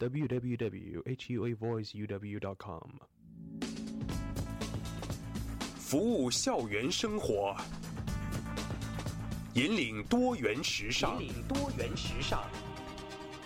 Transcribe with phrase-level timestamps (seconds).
[0.00, 2.90] www.huavoiceuw.com。
[5.76, 7.54] 服务校园生活，
[9.52, 11.22] 引领多元时尚。
[11.22, 12.42] 引领多元时尚。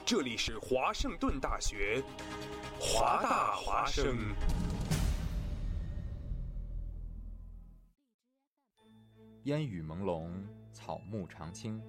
[0.06, 2.00] 这里是华盛顿大学，
[2.78, 4.16] 华大华生。
[9.42, 10.30] 烟雨朦胧，
[10.72, 11.82] 草木常青，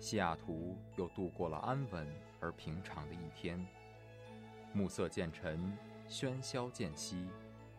[0.00, 2.04] 西雅图又度过了安稳
[2.40, 3.64] 而平常的一天。
[4.74, 5.76] 暮色渐沉，
[6.08, 7.28] 喧嚣渐息，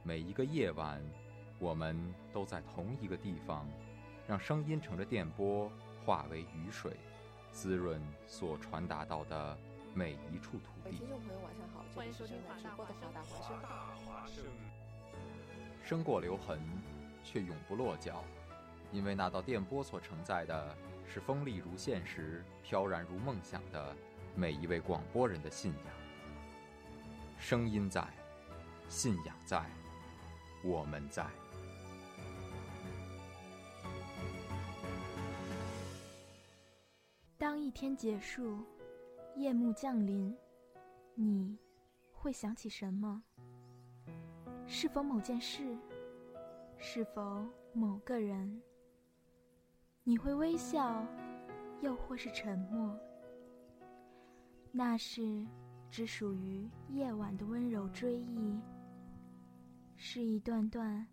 [0.03, 1.01] 每一个夜晚，
[1.57, 3.67] 我们都在同一个地方，
[4.27, 5.71] 让声音乘着电波
[6.05, 6.95] 化为雨水。
[7.51, 9.55] 滋润所传达到的
[9.93, 10.97] 每一处土地。
[10.97, 14.43] 听众朋友，晚上好，欢迎收听直播的华大华声。
[15.83, 16.59] 生过留痕，
[17.23, 18.23] 却永不落脚，
[18.91, 20.75] 因为那道电波所承载的
[21.07, 23.95] 是锋利如现实、飘然如梦想的
[24.35, 26.02] 每一位广播人的信仰。
[27.43, 28.01] 声音在，
[28.87, 29.61] 信仰在，
[30.63, 31.27] 我们在。
[37.37, 38.65] 当一天结束，
[39.35, 40.33] 夜幕降临，
[41.15, 41.59] 你
[42.13, 43.21] 会想起什么？
[44.65, 45.77] 是否某件事？
[46.77, 48.61] 是否某个人？
[50.05, 51.05] 你会微笑，
[51.81, 52.97] 又或是沉默？
[54.71, 55.45] 那是
[55.93, 58.59] 只属于夜晚的温柔追忆，
[59.95, 61.05] 是一段段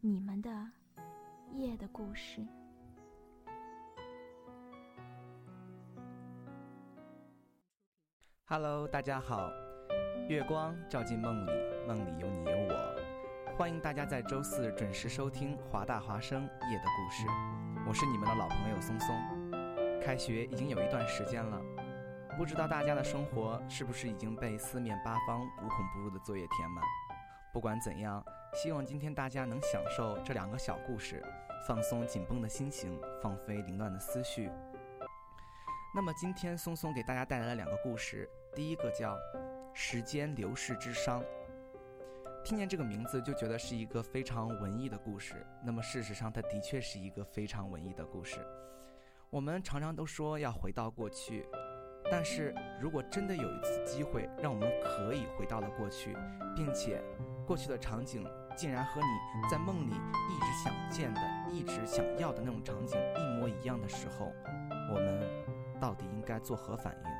[0.00, 0.70] 你们的
[1.50, 2.40] 夜的故事。
[8.44, 9.50] Hello，大家好。
[10.28, 11.50] 月光照进梦里，
[11.88, 13.56] 梦里有你有我。
[13.58, 17.26] 欢迎大家在周四准时收听华大华生夜的故事。
[17.84, 19.12] 我是你们的老朋友松松。
[20.00, 21.60] 开学已经有一段时间了，
[22.40, 26.82] 不知道大家的生活是不是已经被四面八方无孔不入的作业填满？
[27.52, 28.24] 不管怎样，
[28.54, 31.22] 希望今天大家能享受这两个小故事，
[31.68, 34.50] 放松紧绷的心情，放飞凌乱的思绪。
[35.94, 38.26] 那么今天松松给大家带来了两个故事。
[38.54, 39.14] 第一个叫
[39.74, 41.22] 《时间流逝之殇》，
[42.42, 45.46] 听见这个名字就觉得是一个非常文艺的故事。
[45.62, 48.38] 那么事实上，它的确是一个非常文艺的故事。
[49.28, 51.46] 我们常常都说要回到过去，
[52.10, 56.16] 但是如果真的有一次机会，让我们可以回到了过去，
[56.56, 57.00] 并且
[57.46, 58.26] 过去的场景
[58.56, 64.32] 竟然和你在梦里一直想见的、一直想要的那种场景一模一样的时候，
[64.92, 65.22] 我们
[65.80, 67.10] 到底应该作何反应？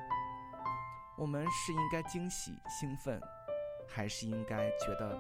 [1.16, 3.20] 我们是应该惊喜兴奋，
[3.86, 5.16] 还是应该觉得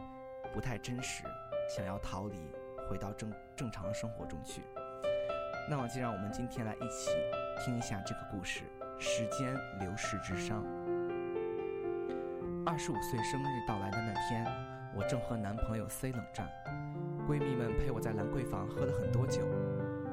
[0.52, 1.22] 不太真实，
[1.68, 2.36] 想要逃离，
[2.88, 4.62] 回到正正常生活中去？
[5.68, 7.10] 那么，就让我们今天来一起
[7.62, 8.64] 听一下这个故事
[9.02, 10.52] 《时间流逝之殇》。
[12.66, 14.44] 二十五岁生日到来的那天，
[14.94, 16.46] 我正和男朋友 C 冷战，
[17.26, 19.40] 闺蜜们陪我在兰桂坊喝了很多酒，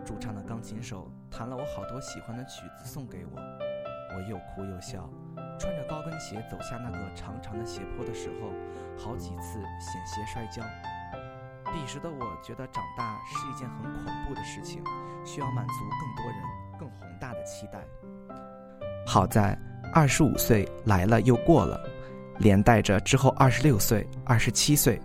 [0.05, 3.41] 驻唱的钢琴手弹了我好多喜欢的曲子送给我，
[4.15, 5.09] 我又哭又笑。
[5.59, 8.53] 穿着高跟鞋走下那个长长的斜坡的时候，
[8.97, 10.63] 好几次险些摔跤。
[11.73, 14.81] 彼时的我觉得长大是一件很恐怖的事情，
[15.25, 16.41] 需要满足更多人、
[16.79, 17.85] 更宏大的期待。
[19.07, 19.57] 好在
[19.93, 21.81] 二十五岁来了又过了，
[22.39, 25.01] 连带着之后二十六岁、二十七岁，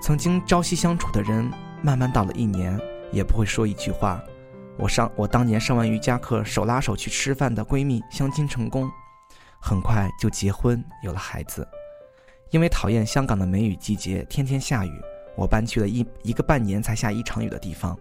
[0.00, 1.50] 曾经朝夕相处的人，
[1.82, 2.78] 慢慢到了一年
[3.10, 4.22] 也不会说一句话。
[4.78, 8.88] 我上我当年上完瑜伽课手拉手去吃饭的闺蜜相亲成功。
[9.60, 11.66] 很快就结婚，有了孩子。
[12.50, 14.92] 因为讨厌香港的梅雨季节，天天下雨，
[15.36, 17.98] 我搬去了一一个半年才下一场雨的地方。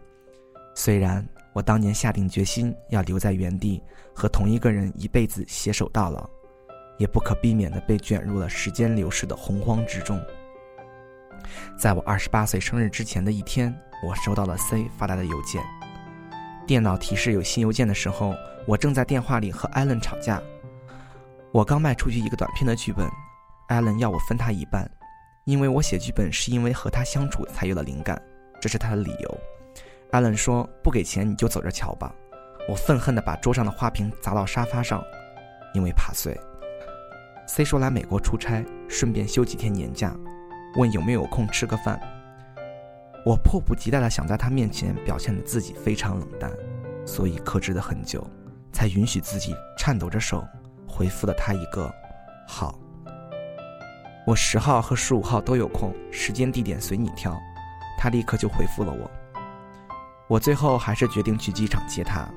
[0.75, 3.81] 虽然我当年下定决心要留在原地，
[4.13, 6.29] 和同一个人一辈子携手到老，
[6.97, 10.21] 也不可避免地被卷入了时间流逝的洪荒之中。
[11.77, 13.73] 在我二十八岁生日之前的一天，
[14.05, 15.63] 我收到了 C 发来的邮件。
[16.67, 18.35] 电脑提示有新邮件的时候，
[18.67, 20.41] 我正在电话里和艾伦吵架。
[21.51, 23.09] 我刚卖出去一个短片的剧本，
[23.69, 24.87] 艾伦要我分他一半，
[25.45, 28.21] 因为我写剧本是因为和他相处才有了灵感，
[28.61, 29.39] 这是他的理由。
[30.11, 32.13] 艾伦说不给钱你就走着瞧吧。
[32.67, 35.03] 我愤恨地把桌上的花瓶砸到沙发上，
[35.73, 36.39] 因为怕碎。
[37.47, 40.15] C 说来美国出差，顺便休几天年假，
[40.77, 41.99] 问有没有空吃个饭。
[43.25, 46.51] 我迫不及待地想在他面前表现的自己非常冷淡，
[47.05, 48.25] 所以克制了很久，
[48.71, 50.47] 才允许自己颤抖着手。
[50.87, 51.91] 回复了他一个
[52.47, 52.77] “好”，
[54.25, 57.37] 我十号和十五号都有空，时间地点随你挑。
[57.97, 59.09] 他立刻就回复了我。
[60.29, 62.29] 我最后还是决定去机场接他。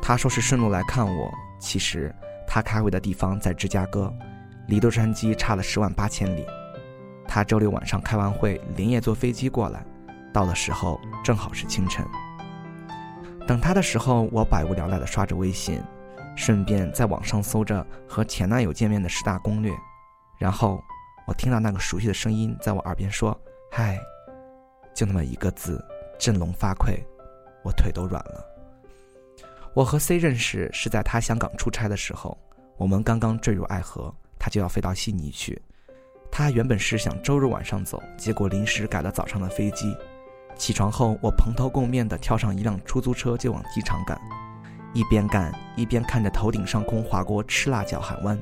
[0.00, 2.14] 他说是顺路来看我，其实
[2.46, 4.10] 他开会的地方在芝加哥，
[4.68, 6.46] 离洛杉矶差了十万八千里。
[7.26, 9.84] 他周六晚上开完会，连夜坐飞机过来，
[10.32, 12.06] 到的时候正好是清晨。
[13.48, 15.82] 等他的时候，我百无聊赖地刷着微信，
[16.36, 19.72] 顺便在网上搜着和前男友见面的十大攻略。
[20.38, 20.80] 然后
[21.26, 23.36] 我听到那个熟悉的声音在我耳边说
[23.72, 23.98] ：“嗨。”
[24.94, 25.84] 就那么一个字，
[26.18, 27.00] 振聋发聩，
[27.62, 28.44] 我腿都软了。
[29.74, 32.36] 我和 C 认识是在他香港出差的时候，
[32.76, 35.60] 我们刚刚坠入爱河，他就要飞到悉尼去。
[36.30, 39.96] 他原本是想周日晚上走，结果临时改了早上的飞机。
[40.56, 44.20] 起床后，我蓬头垢面地跳上一辆出租车就往机场赶，
[44.92, 48.38] 一边赶一边看着头顶上空划过赤辣角海湾，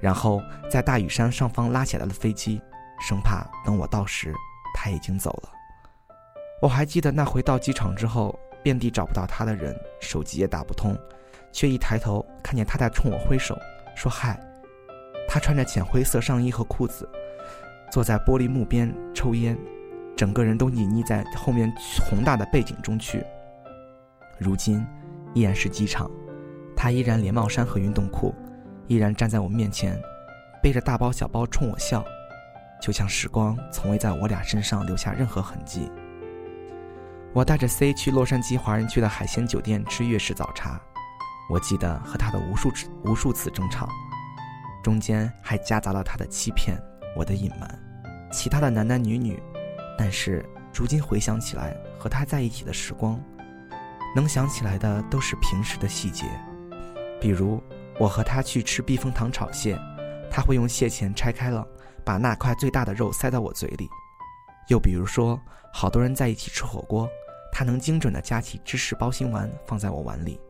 [0.00, 2.60] 然后在大屿山上方拉起来的飞机，
[3.00, 4.34] 生怕等我到时
[4.74, 5.59] 他已经走了。
[6.60, 10.94] 我还记得那回到机场之后，遍地找不到他的人，手机也打不通，
[11.50, 13.58] 却一抬头看见他在冲我挥手，
[13.96, 14.38] 说嗨。
[15.26, 17.08] 他穿着浅灰色上衣和裤子，
[17.90, 19.56] 坐在玻璃幕边抽烟，
[20.14, 21.72] 整个人都隐匿在后面
[22.04, 23.24] 宏大的背景中去。
[24.38, 24.84] 如今，
[25.32, 26.10] 依然是机场，
[26.76, 28.34] 他依然连帽衫和运动裤，
[28.86, 29.98] 依然站在我面前，
[30.62, 32.04] 背着大包小包冲我笑，
[32.82, 35.90] 就像时光从未在我俩身上留下任何痕迹。
[37.32, 40.80] 我带着 C 去洛杉矶华人区的海鲜酒店吃粤式早茶，
[41.48, 43.88] 我记得和他的无数次无数次争吵，
[44.82, 46.76] 中间还夹杂了他的欺骗，
[47.16, 47.78] 我的隐瞒，
[48.32, 49.40] 其他的男男女女，
[49.96, 50.44] 但是
[50.74, 53.22] 如今回想起来，和他在一起的时光，
[54.16, 56.26] 能想起来的都是平时的细节，
[57.20, 57.62] 比如
[58.00, 59.78] 我和他去吃避风塘炒蟹，
[60.28, 61.64] 他会用蟹钳拆开了，
[62.04, 63.88] 把那块最大的肉塞到我嘴里，
[64.66, 65.40] 又比如说
[65.72, 67.08] 好多人在一起吃火锅。
[67.52, 70.40] 他能精准地夹起芝士包心丸放在我碗里，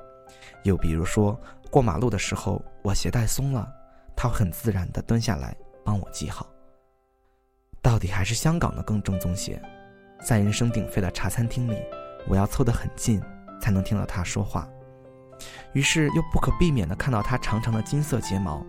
[0.65, 1.37] 又比如说
[1.71, 3.67] 过马路的时候我鞋带松了，
[4.15, 6.47] 他会很自然地蹲下来帮我系好。
[7.81, 9.61] 到底还是香港的更正宗些，
[10.23, 11.83] 在人声鼎沸的茶餐厅里，
[12.29, 13.21] 我要凑得很近
[13.59, 14.69] 才能听到他说话，
[15.73, 18.65] 于是又不可避免地看到他长长的金色睫毛，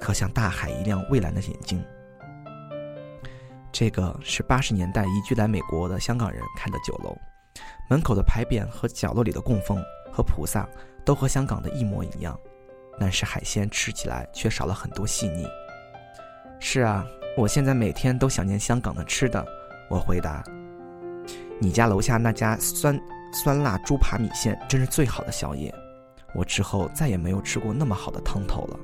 [0.00, 1.84] 可像大海一样蔚蓝的眼睛。
[3.70, 7.16] 这个是八十年代移居来美国的香港人开的酒楼。
[7.90, 9.82] 门口的牌匾和角落里的供奉
[10.12, 10.68] 和菩萨
[11.04, 12.38] 都和香港的一模一样，
[12.98, 15.46] 但是海鲜吃起来却少了很多细腻。
[16.60, 17.06] 是啊，
[17.36, 19.44] 我现在每天都想念香港的吃的。
[19.88, 20.44] 我回答
[21.58, 23.00] ：“你家楼下那家酸
[23.32, 25.74] 酸辣猪扒米线真是最好的宵夜。”
[26.34, 28.78] 我之后再也没有吃过那么好的汤头了。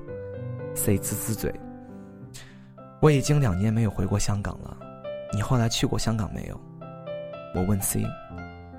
[0.75, 1.55] C 呲呲嘴
[3.05, 4.75] ：“我已经两年没有回过香港了。
[5.31, 6.59] 你后来去过香港没有？”
[7.55, 8.03] 我问 C。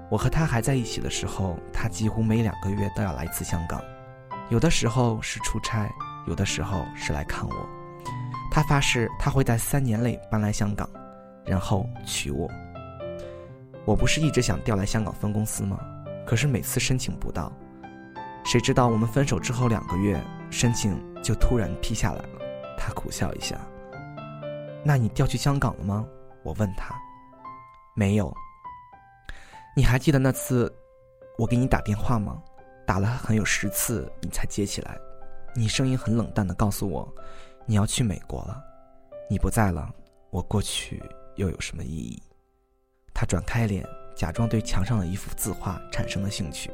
[0.10, 3.80] 我和他还在一起的时候，他几乎每两个月都要来一次香港，
[4.50, 5.88] 有的时候是出差，
[6.26, 7.56] 有的时候是来看我。
[8.50, 10.90] 他发誓他会在三年内搬来香港，
[11.46, 12.50] 然后娶我。
[13.86, 15.80] 我不是一直想调来香港分公司吗？
[16.26, 17.52] 可是每次申请不到，
[18.44, 20.20] 谁知道我们分手之后两个月，
[20.50, 22.40] 申请就突然批下来了。
[22.76, 23.56] 他苦笑一下。
[24.88, 26.06] 那你调去香港了吗？
[26.44, 26.94] 我问他。
[27.96, 28.32] 没有。
[29.76, 30.72] 你还记得那次
[31.40, 32.40] 我给你打电话吗？
[32.86, 34.96] 打了很有十次，你才接起来。
[35.56, 37.12] 你声音很冷淡的告诉我，
[37.66, 38.64] 你要去美国了。
[39.28, 39.92] 你不在了，
[40.30, 41.02] 我过去
[41.36, 42.22] 又有什么意义？
[43.12, 43.84] 他转开脸，
[44.16, 46.70] 假装对墙上的一幅字画产生了兴趣。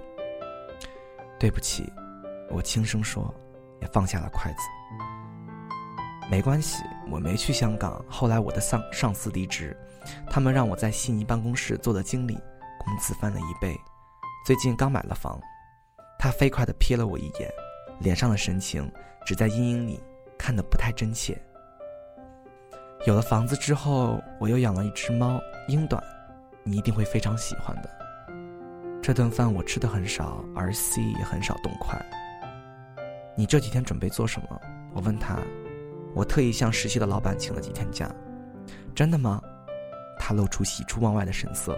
[1.39, 1.91] 对不起，
[2.49, 3.33] 我轻声说，
[3.81, 4.59] 也放下了筷子。
[6.31, 8.01] 没关系，我没去香港。
[8.07, 9.75] 后来我的上上司离职，
[10.29, 12.39] 他们让我在悉尼办公室做的经理。
[12.79, 13.77] 工资翻了一倍，
[14.45, 15.37] 最近刚买了房。
[16.17, 17.51] 他飞快地瞥了我一眼，
[17.99, 18.89] 脸上的神情
[19.25, 20.01] 只在阴影里
[20.37, 21.39] 看得不太真切。
[23.05, 26.01] 有了房子之后，我又养了一只猫英短，
[26.63, 27.89] 你一定会非常喜欢的。
[29.03, 31.99] 这顿饭我吃的很少，而 C 也很少动筷。
[33.35, 34.61] 你这几天准备做什么？
[34.93, 35.37] 我问他。
[36.13, 38.09] 我特意向实习的老板请了几天假。
[38.93, 39.41] 真的吗？
[40.19, 41.77] 他露出喜出望外的神色。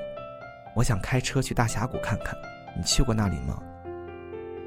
[0.76, 2.36] 我想开车去大峡谷看看，
[2.76, 3.62] 你去过那里吗？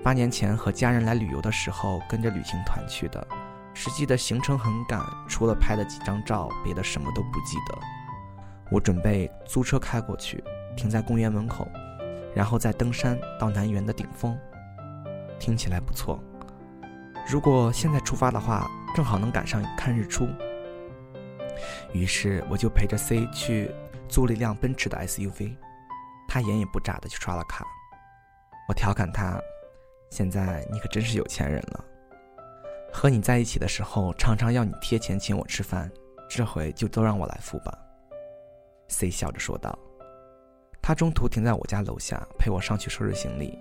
[0.03, 3.27] 八年前和家人来旅游的时候，跟着旅行团去的，
[3.75, 7.77] 实际的行程很赶，除了拍了几张照，别的什么都不记得。
[8.71, 10.43] 我准备租车开过去，
[10.77, 11.67] 停在公园门口，
[12.35, 14.39] 然后再登山到南园的顶峰。
[15.41, 16.23] 听起来不错。
[17.29, 20.29] 如果现在出发的话，正好能赶上看日出。
[21.93, 23.71] 于是我就陪着 C 去
[24.09, 25.57] 租了一辆奔驰的 SUV。
[26.29, 27.65] 他眼也不眨的去刷了卡，
[28.69, 29.41] 我调侃他
[30.11, 31.85] ：“现在你可真是有钱人了。”
[32.93, 35.91] 和你在一起的时候，常常要你贴钱请我吃饭，
[36.29, 37.73] 这回就都让我来付吧。
[38.89, 39.79] ”C 笑着说道。
[40.83, 43.59] 他中途停在我家楼下，陪我上去收拾行李。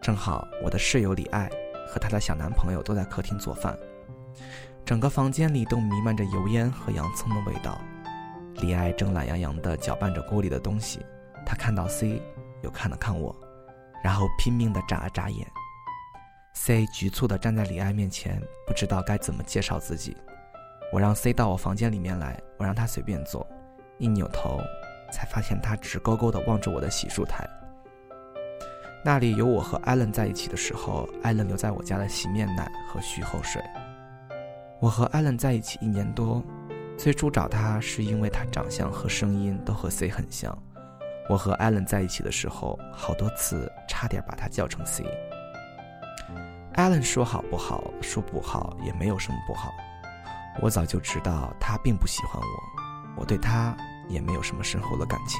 [0.00, 1.48] 正好我的室友李爱
[1.86, 3.78] 和她的小男朋友都在客厅做饭，
[4.84, 7.80] 整个房间里都弥漫着油烟和洋葱的味道。
[8.56, 11.04] 李艾正懒洋洋地搅拌着锅里的东西，
[11.44, 12.22] 他看到 C，
[12.62, 13.34] 又看了看我，
[14.02, 15.46] 然后拼命地眨了眨眼。
[16.54, 20.16] C 局促地站在李艾面前，不知道该怎么介绍自己。
[20.92, 23.46] 我让 C 到我房间里面来，我让他随便坐。
[23.98, 24.60] 一扭头。
[25.10, 27.48] 才发现他直勾勾地望着我的洗漱台。
[29.02, 33.62] 那里有我和艾伦在一起的时候，艾伦留在我家的洗面奶和洗后水。
[34.80, 36.42] 我和艾伦在一起一年多，
[36.96, 40.56] 最初找他是因为他长相和声音都和 C 很像。
[41.28, 45.04] 我和艾伦在一起的时候，好多次差点把他叫成 C。
[46.74, 49.70] 艾伦说好不好，说不好也没有什么不好。
[50.60, 53.76] 我早就知道他并不喜欢我，我对他。
[54.08, 55.38] 也没有什么深厚的感情，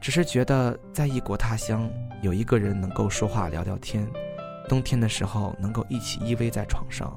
[0.00, 1.88] 只是觉得在异国他乡
[2.20, 4.04] 有一个人能够说话聊聊天，
[4.68, 7.16] 冬天的时候能够一起依偎在床上，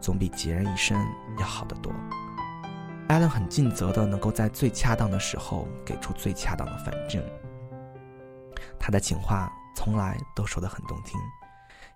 [0.00, 0.96] 总比孑然一身
[1.38, 1.92] 要好得多。
[3.08, 7.22] 艾伦很尽责的能够在最恰当的时候给出最恰当的反正，
[8.78, 11.18] 他的情话从来都说得很动听，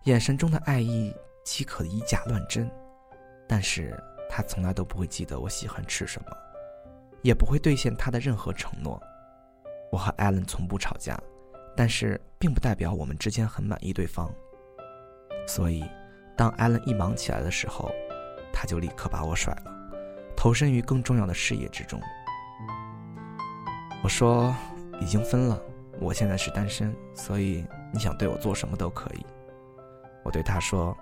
[0.04, 2.70] 眼神中的爱意岂可以假乱真？
[3.48, 3.96] 但是
[4.28, 6.28] 他从来都不会记得我喜欢吃什么。
[7.22, 9.00] 也不会兑现他的任何承诺。
[9.90, 11.18] 我和艾伦从不吵架，
[11.74, 14.30] 但是并不代表我们之间很满意对方。
[15.46, 15.82] 所以，
[16.36, 17.90] 当艾伦一忙起来的时候，
[18.52, 19.72] 他就立刻把我甩了，
[20.36, 22.00] 投身于更重要的事业之中。
[24.02, 24.54] 我说
[25.00, 25.60] ：“已经分了，
[26.00, 29.24] 我现在是单身，所以你想对我做什么都可以。”
[30.24, 30.96] 我对他说：“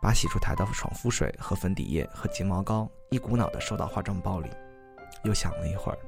[0.00, 4.50] 把洗漱台的爽肤水和粉底液和睫毛膏一股脑的收到化妆包里。”
[5.24, 5.98] 又想了一会儿，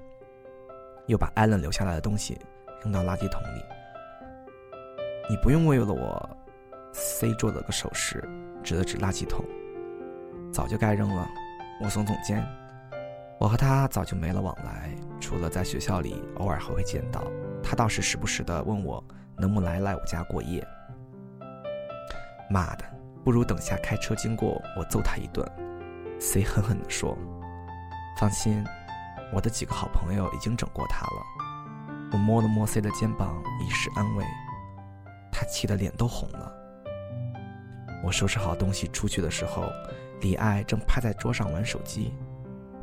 [1.07, 2.38] 又把艾伦留下来的东西
[2.83, 3.64] 扔到垃圾桶里。
[5.29, 6.37] 你不用为了我
[6.93, 8.23] ，C 做了个手势，
[8.62, 9.45] 指了指垃圾桶。
[10.52, 11.29] 早就该扔了。
[11.83, 12.45] 我耸耸肩。
[13.38, 17.25] 我和他早就没了往来，除了在学校里偶尔还会见到。
[17.62, 19.02] 他倒是时不时的问我
[19.38, 20.67] 能不能来来我家过夜。
[22.50, 22.85] 妈的，
[23.25, 25.47] 不如等下开车经过，我揍他一顿。
[26.19, 27.17] C 狠狠地说
[28.19, 28.62] ：“放心。”
[29.33, 31.23] 我的几个好朋友已经整过他了。
[32.12, 34.25] 我摸了摸 C 的肩膀，以示安慰。
[35.31, 36.52] 他气得脸都红了。
[38.02, 39.64] 我收拾好东西出去的时候，
[40.21, 42.12] 李爱正趴在桌上玩手机。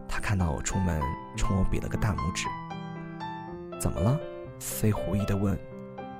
[0.07, 1.01] 他看到我出门，
[1.36, 2.47] 冲我比了个大拇指。
[3.79, 4.19] 怎么了
[4.59, 5.57] ？C 狐疑地问。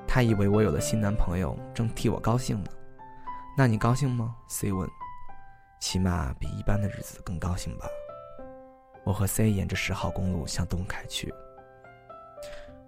[0.08, 2.70] 他以为我有了新男朋友，正替我高兴呢。
[3.58, 4.90] 那你高兴吗？C 问。
[5.80, 7.86] 起码比一般的日子更高兴吧。
[9.04, 11.32] 我和 C 沿着十号公路向东开去。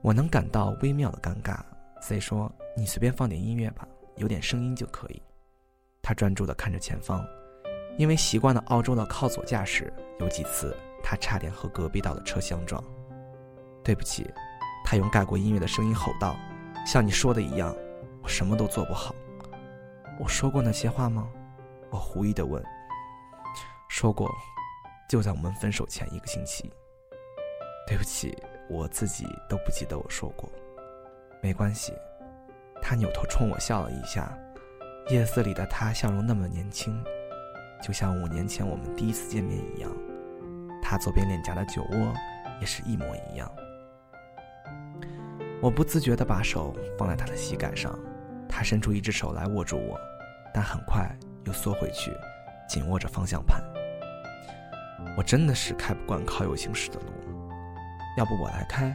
[0.01, 1.59] 我能感到微妙的尴尬。
[2.01, 5.21] C 说：“你随便放点音乐吧，有点声音就可以。”
[6.09, 7.23] 他专注地看着前方，
[7.95, 12.83] 因为习惯了澳洲的靠左驾驶，有几次他差点和隔壁道的车相撞。
[13.83, 14.27] 对不起，
[14.83, 16.35] 他用盖过音乐的声音吼道
[16.83, 17.75] ：“像你说的一样，
[18.23, 19.13] 我什么都做不好。”
[20.19, 21.29] 我说过那些话吗？
[21.91, 22.59] 我狐疑地问。
[23.87, 24.27] 说过。
[25.07, 26.71] 就在我们分手前一个星期。
[27.85, 28.35] 对不起，
[28.67, 30.49] 我自己都不记得我说过。
[31.39, 31.93] 没关系。
[32.81, 34.35] 他扭头冲我笑了一下，
[35.09, 37.03] 夜色里的他笑容那么年轻，
[37.81, 39.91] 就像五年前我们第一次见面一样。
[40.83, 42.13] 他左边脸颊的酒窝
[42.61, 43.51] 也是一模一样。
[45.59, 47.97] 我不自觉地把手放在他的膝盖上，
[48.47, 49.99] 他伸出一只手来握住我，
[50.53, 51.09] 但很快
[51.43, 52.11] 又缩回去，
[52.67, 53.63] 紧握着方向盘。
[55.17, 57.07] 我真的是开不惯靠右行驶的路，
[58.15, 58.93] 要不我来开？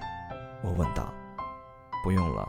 [0.63, 1.13] 我问道。
[2.05, 2.49] 不用了，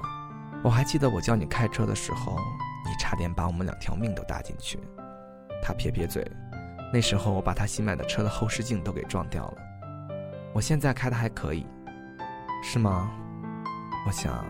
[0.63, 2.37] 我还记得我教你开车的时候，
[2.85, 4.79] 你差点把我们两条命都搭进去。
[5.61, 6.25] 他撇撇嘴，
[6.93, 9.57] 那时候我把他新买的车的后视镜都给撞掉了。
[10.53, 11.65] 我现在开的还可以，
[12.63, 13.11] 是吗？
[14.07, 14.45] 我想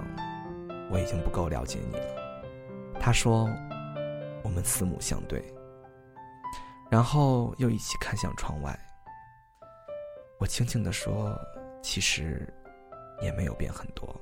[0.91, 2.99] 我已经不够了解你了。
[2.99, 3.49] 他说，
[4.43, 5.43] 我们四目相对，
[6.91, 8.77] 然后又一起看向窗外。
[10.37, 11.33] 我轻轻地说
[11.81, 12.53] ：“其实，
[13.21, 14.13] 也没有变很多。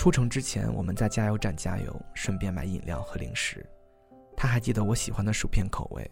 [0.00, 3.62] 出城之前，我们在加油站加油，顺便买饮料和零食。
[4.34, 6.10] 他还记得我喜欢的薯片口味。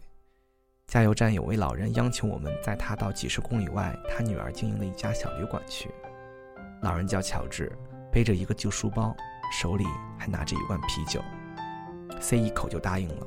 [0.87, 5.91] 加油站有位老人央求我们载他到几十公里外他女儿经营的一家小旅馆去。
[6.83, 7.73] 老人叫乔治，
[8.13, 9.17] 背着一个旧书包，
[9.59, 9.87] 手里
[10.19, 11.25] 还拿着一罐啤酒。
[12.21, 13.27] C 一口就答应了。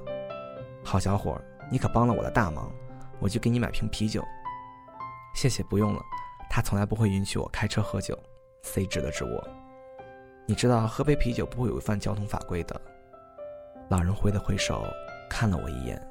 [0.83, 1.41] 好小伙，
[1.71, 2.71] 你可帮了我的大忙，
[3.19, 4.23] 我就给你买瓶啤酒。
[5.33, 5.99] ”“谢谢，不用了。”
[6.51, 8.15] 他从来不会允许我开车喝酒。
[8.61, 9.43] C 指了指我
[10.45, 12.79] ：“你知道喝杯啤酒不会违反交通法规的。”
[13.89, 14.85] 老人挥了挥手，
[15.29, 16.01] 看了我一眼。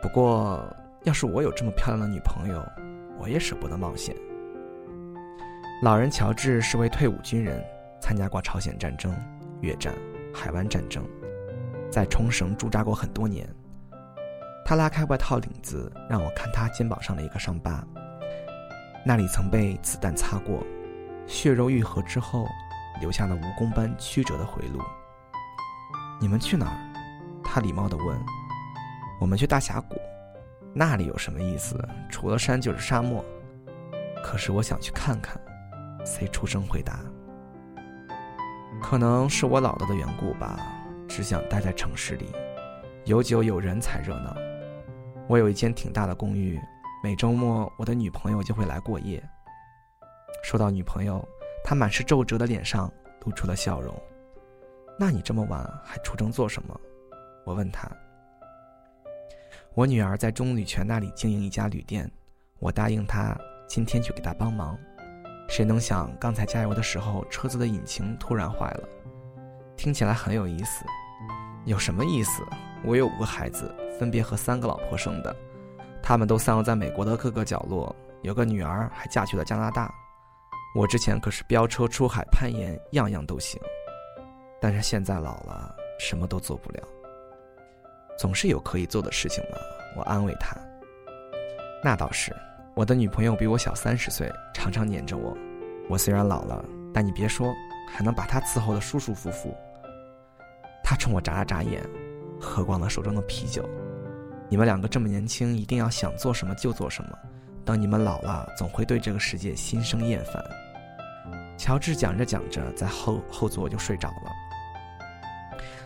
[0.00, 0.64] 不过，
[1.04, 2.64] 要是我有这么漂亮的女朋友，
[3.18, 4.16] 我也舍不得冒险。
[5.82, 7.64] 老人乔治是位退伍军人，
[8.00, 9.14] 参加过朝鲜战争、
[9.60, 9.94] 越战、
[10.34, 11.04] 海湾战争，
[11.90, 13.48] 在冲绳驻扎过很多年。
[14.64, 17.84] 他拉开外套领子，让我看他肩膀上的一个伤疤。
[19.04, 20.64] 那里曾被子弹擦过，
[21.26, 22.46] 血肉愈合之后，
[23.02, 24.80] 留下了蜈蚣般曲折的回路。
[26.20, 26.78] 你们去哪儿？
[27.42, 28.16] 他礼貌地问。
[29.20, 29.96] 我们去大峡谷，
[30.72, 31.76] 那里有什么意思？
[32.08, 33.24] 除了山就是沙漠。
[34.22, 35.36] 可是我想去看看。
[36.04, 37.00] C 出声回答。
[38.80, 40.60] 可能是我老了的缘故吧，
[41.08, 42.32] 只想待在城市里，
[43.04, 44.34] 有酒有人才热闹。
[45.28, 46.60] 我有一间挺大的公寓。
[47.02, 49.20] 每周末，我的女朋友就会来过夜。
[50.44, 51.28] 说到女朋友，
[51.64, 52.92] 他满是皱褶的脸上
[53.24, 53.94] 露出了笑容。
[54.98, 56.80] 那你这么晚还出征做什么？
[57.44, 57.90] 我问他。
[59.74, 62.10] 我女儿在钟旅泉那里经营一家旅店，
[62.58, 64.78] 我答应她今天去给她帮忙。
[65.48, 68.88] 谁能想，刚才加油的时候，车子的引擎突然坏了。
[69.76, 70.84] 听起来很有意思。
[71.64, 72.42] 有什么意思？
[72.84, 75.34] 我有五个孩子，分别和三个老婆生的。
[76.02, 79.92] 他们都散落在美国的各个角落，有个女儿还嫁去了加拿大。
[80.74, 83.60] 我之前可是飙车、出海、攀岩，样样都行。
[84.60, 86.82] 但是现在老了，什么都做不了。
[88.18, 89.58] 总是有可以做的事情嘛，
[89.96, 90.56] 我安慰他。
[91.84, 92.34] 那倒是，
[92.74, 95.36] 我的女朋友比我小三十岁，常常黏着我。
[95.88, 96.64] 我虽然老了，
[96.94, 97.52] 但你别说，
[97.90, 99.54] 还能把她伺候的舒舒服服。
[100.84, 101.82] 他冲我眨了眨眼，
[102.40, 103.68] 喝光了手中的啤酒。
[104.48, 107.18] 你们两个这么年轻，一定要想做什么就做什么。
[107.64, 110.44] 等你们老了，总会对这个世界心生厌烦。
[111.56, 114.32] 乔治讲着讲着，在后后座就睡着了。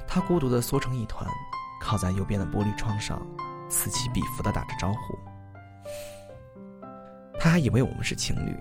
[0.07, 1.29] 他孤独地缩成一团，
[1.81, 3.21] 靠在右边的玻璃窗上，
[3.69, 5.19] 此起彼伏地打着招呼。
[7.39, 8.57] 他还以为我们是情侣。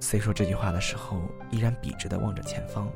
[0.00, 2.88] 虽说这句话的时候，依然笔直地望着前方。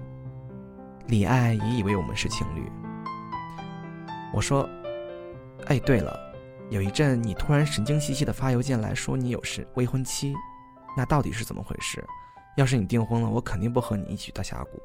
[1.07, 2.71] 李爱也以为我们是情侣。
[4.35, 4.69] 我说。
[5.67, 6.19] 哎，对了，
[6.71, 10.35] 有一阵你突然神经兮兮的发邮件来说你有事未婚妻，
[10.97, 12.05] 那到底是怎么回事？
[12.57, 14.81] 要是你订婚了，我肯定不和你一起到峡谷。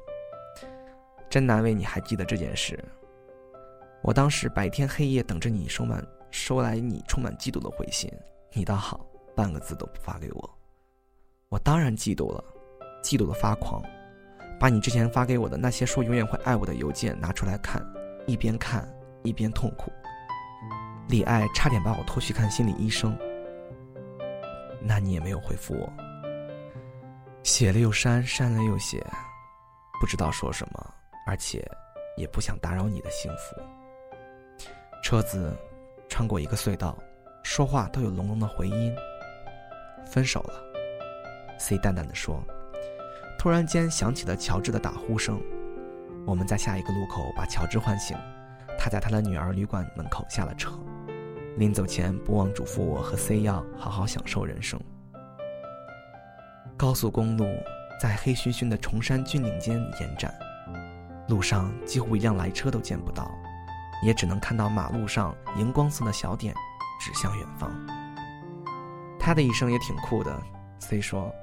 [1.28, 2.82] 真难为你还记得这件事。
[4.02, 8.10] 我当时白天黑夜等着你收满收来你充满嫉妒的回信，
[8.52, 9.04] 你倒好，
[9.34, 10.58] 半个字都不发给我。
[11.48, 12.42] 我当然嫉妒了，
[13.02, 13.82] 嫉妒的发狂，
[14.58, 17.84] 把你之前发给我的那些说永远会爱我的邮件拿出来看，
[18.26, 18.88] 一边看
[19.22, 19.92] 一边痛苦。
[21.08, 23.18] 李爱差点把我拖去看心理医生，
[24.80, 25.92] 那你也没有回复我，
[27.48, 29.02] 写了又删，删了又写，
[29.98, 30.94] 不知道说什么，
[31.26, 31.66] 而且
[32.14, 33.56] 也不想打扰你的幸福。
[35.02, 35.56] 车子
[36.10, 36.98] 穿过一个隧道，
[37.42, 38.94] 说话都有隆隆的回音。
[40.04, 40.62] 分手了
[41.58, 42.44] ，C 淡淡的说。
[43.38, 45.40] 突然间响起了乔治的打呼声，
[46.26, 48.14] 我们在下一个路口把乔治唤醒，
[48.78, 50.78] 他在他的女儿旅馆门口下了车。
[51.56, 54.78] 临走前，不忘嘱咐我和 C 要好好享受人生。
[56.78, 57.44] 高速公路
[58.00, 60.32] 在黑醺醺的崇山峻岭间延展，
[61.26, 63.28] 路上几乎一辆来车都见不到，
[64.00, 66.54] 也只能看到马路上荧光色的小点
[67.00, 67.68] 指向远方。
[69.18, 70.40] 他的一生也挺酷的
[70.78, 71.34] ，C 说：“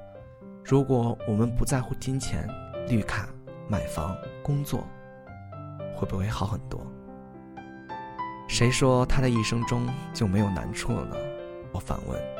[0.64, 2.48] 如果我们不在乎金钱、
[2.88, 3.28] 绿卡、
[3.68, 4.86] 买房、工作，
[5.94, 6.80] 会不会好很多？”
[8.48, 11.16] 谁说他的一生中就没有难处了呢？
[11.72, 12.35] 我反问。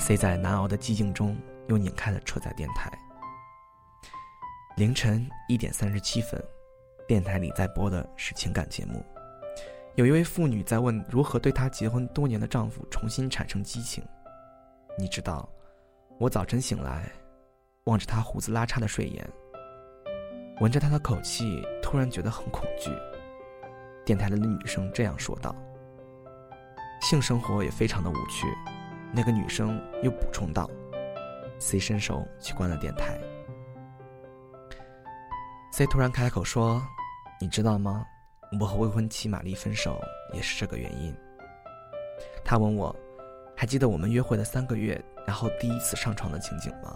[0.00, 1.36] C 在难熬的寂静中
[1.68, 2.90] 又拧开了车载电台。
[4.76, 6.42] 凌晨一点三十七分，
[7.06, 9.04] 电台里在播的是情感节目，
[9.96, 14.02] 有一位妇女在问如何对她结婚多年的丈夫重新产生激情。
[14.98, 15.46] 你知道，
[16.18, 17.04] 我早晨醒来，
[17.84, 19.30] 望着他胡子拉碴的睡颜，
[20.60, 22.90] 闻着他的口气，突然觉得很恐惧。
[24.04, 25.54] 电台里的女生这样说道
[27.02, 28.46] ：“性生活也非常的无趣。”
[29.12, 30.70] 那个女生又补充道
[31.58, 33.18] ：“C 伸手去关了电台。
[35.72, 36.82] ”C 突然开口说
[37.40, 38.04] ：“你知道吗？
[38.60, 40.00] 我和未婚妻玛丽分手
[40.32, 41.14] 也是这个原因。”
[42.44, 42.94] 他问我
[43.56, 46.94] ：“还记得我们约会的三个月，然后第一次上床的情景吗？”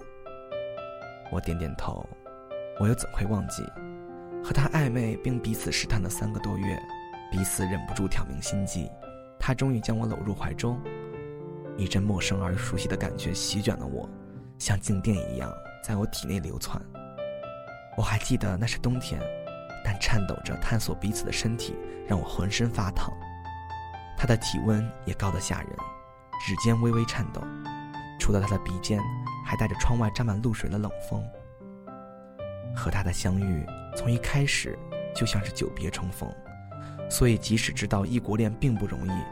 [1.32, 2.06] 我点点头。
[2.80, 3.62] 我又怎会忘记
[4.42, 6.76] 和他暧昧并彼此试探的三个多月？
[7.30, 8.90] 彼此忍不住挑明心机，
[9.38, 10.76] 他终于将我搂入怀中，
[11.76, 14.08] 一阵陌生而熟悉的感觉席卷了我，
[14.58, 16.80] 像静电一样在我体内流窜。
[17.96, 19.20] 我还记得那是冬天，
[19.84, 21.74] 但颤抖着探索彼此的身体
[22.06, 23.12] 让我浑身发烫。
[24.16, 25.70] 他的体温也高得吓人，
[26.40, 27.42] 指尖微微颤抖。
[28.18, 29.00] 除了他的鼻尖，
[29.44, 31.22] 还带着窗外沾满露水的冷风。
[32.74, 34.78] 和他的相遇，从一开始
[35.14, 36.28] 就像是久别重逢，
[37.10, 39.22] 所以即使知道异国恋并不容易，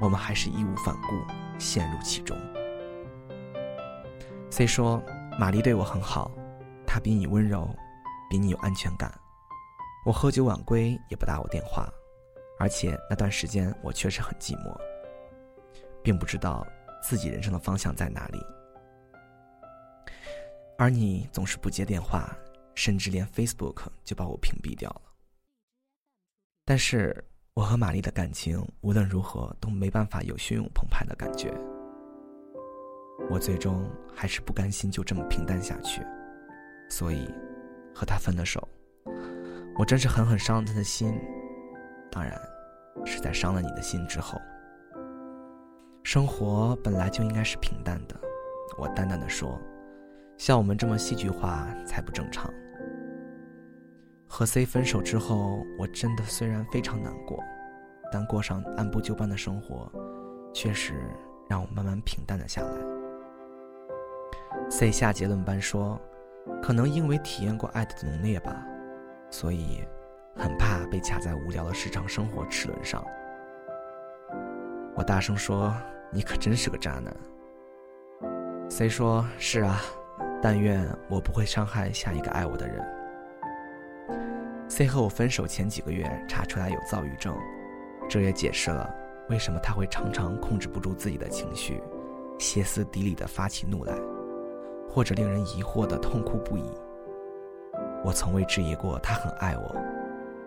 [0.00, 2.36] 我们还是义无反顾陷入其中。
[4.50, 5.02] 虽说
[5.38, 6.30] ：“玛丽对我很好，
[6.86, 7.68] 她比你温柔，
[8.30, 9.12] 比你有安全感。
[10.04, 11.88] 我喝酒晚归也不打我电话，
[12.58, 14.76] 而且那段时间我确实很寂寞，
[16.02, 16.66] 并不知道
[17.02, 18.40] 自己人生的方向在哪里。
[20.78, 22.36] 而你总是不接电话。”
[22.76, 25.00] 甚至连 Facebook 就把我屏蔽掉了。
[26.62, 27.24] 但是
[27.56, 31.50] 我和玛丽的感情无论如何都没办法有汹涌澎湃的感觉。
[33.30, 36.02] 我最终还是不甘心就这么平淡下去，
[36.90, 37.26] 所以
[37.94, 38.68] 和他分了手。
[39.78, 41.18] 我真是狠狠伤了他的心，
[42.12, 42.38] 当然
[43.06, 44.38] 是在伤了你的心之后。
[46.02, 48.14] 生活本来就应该是平淡的，
[48.76, 49.58] 我淡淡的说，
[50.36, 52.52] 像我们这么戏剧化才不正常。
[54.28, 57.38] 和 C 分手之后，我真的虽然非常难过，
[58.12, 59.90] 但过上按部就班的生活，
[60.52, 60.94] 确实
[61.48, 62.68] 让我慢慢平淡了下来。
[64.68, 65.98] C 下结论般说
[66.60, 68.66] ：“可能因为体验过爱的浓烈吧，
[69.30, 69.80] 所以
[70.34, 73.04] 很怕被卡在无聊的日常生活齿轮上。”
[74.96, 75.72] 我大声说
[76.10, 77.16] ：“你可真是个渣男。
[78.68, 79.80] ”C 说：“是啊，
[80.42, 82.84] 但愿我不会伤害下一个爱我的人。”
[84.68, 87.36] C 和我分手前几个月查出来有躁郁症，
[88.08, 88.92] 这也解释了
[89.28, 91.80] 为什么他会常常控制不住自己的情绪，
[92.38, 93.94] 歇斯底里的发起怒来，
[94.88, 96.64] 或者令人疑惑的痛哭不已。
[98.04, 99.76] 我从未质疑过他很爱我，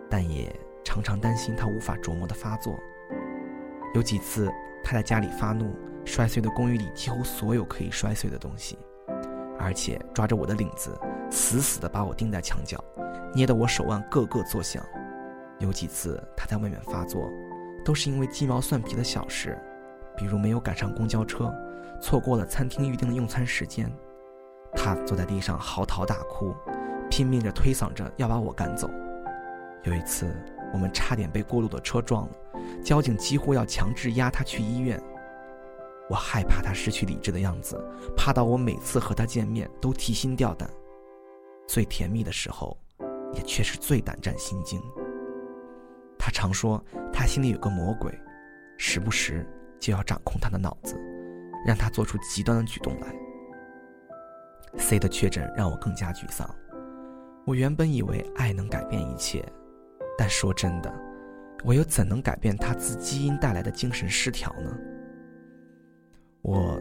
[0.08, 0.54] 但也
[0.84, 2.78] 常常担心他无法琢磨的发作。
[3.94, 4.50] 有几次
[4.84, 8.78] 他在家里发怒，摔碎了公寓里几乎所有可以摔碎的东西，
[9.60, 10.98] 而且抓着我的领子，
[11.30, 12.82] 死死地把我钉在墙角。
[13.32, 14.84] 捏得我手腕个个作响，
[15.58, 17.30] 有几次他在外面发作，
[17.84, 19.56] 都是因为鸡毛蒜皮的小事，
[20.16, 21.54] 比如没有赶上公交车，
[22.00, 23.88] 错过了餐厅预定的用餐时间，
[24.74, 26.52] 他坐在地上嚎啕大哭，
[27.08, 28.90] 拼命着推搡着要把我赶走。
[29.84, 30.34] 有一次
[30.72, 32.30] 我们差点被过路的车撞了，
[32.82, 35.00] 交警几乎要强制押他去医院。
[36.10, 37.82] 我害怕他失去理智的样子，
[38.14, 40.68] 怕到我每次和他见面都提心吊胆。
[41.66, 42.76] 最甜蜜的时候。
[43.32, 44.82] 也却是最胆战心惊。
[46.18, 48.12] 他常说，他心里有个魔鬼，
[48.76, 49.46] 时不时
[49.78, 50.96] 就要掌控他的脑子，
[51.64, 53.14] 让他做出极端的举动来。
[54.78, 56.52] C 的确诊让我更加沮丧。
[57.46, 59.44] 我原本以为爱能改变一切，
[60.18, 60.92] 但说真的，
[61.62, 64.76] 我又怎能改变他自基因带来的精神失调呢？
[66.42, 66.80] 我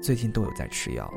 [0.00, 1.12] 最近都有在吃药，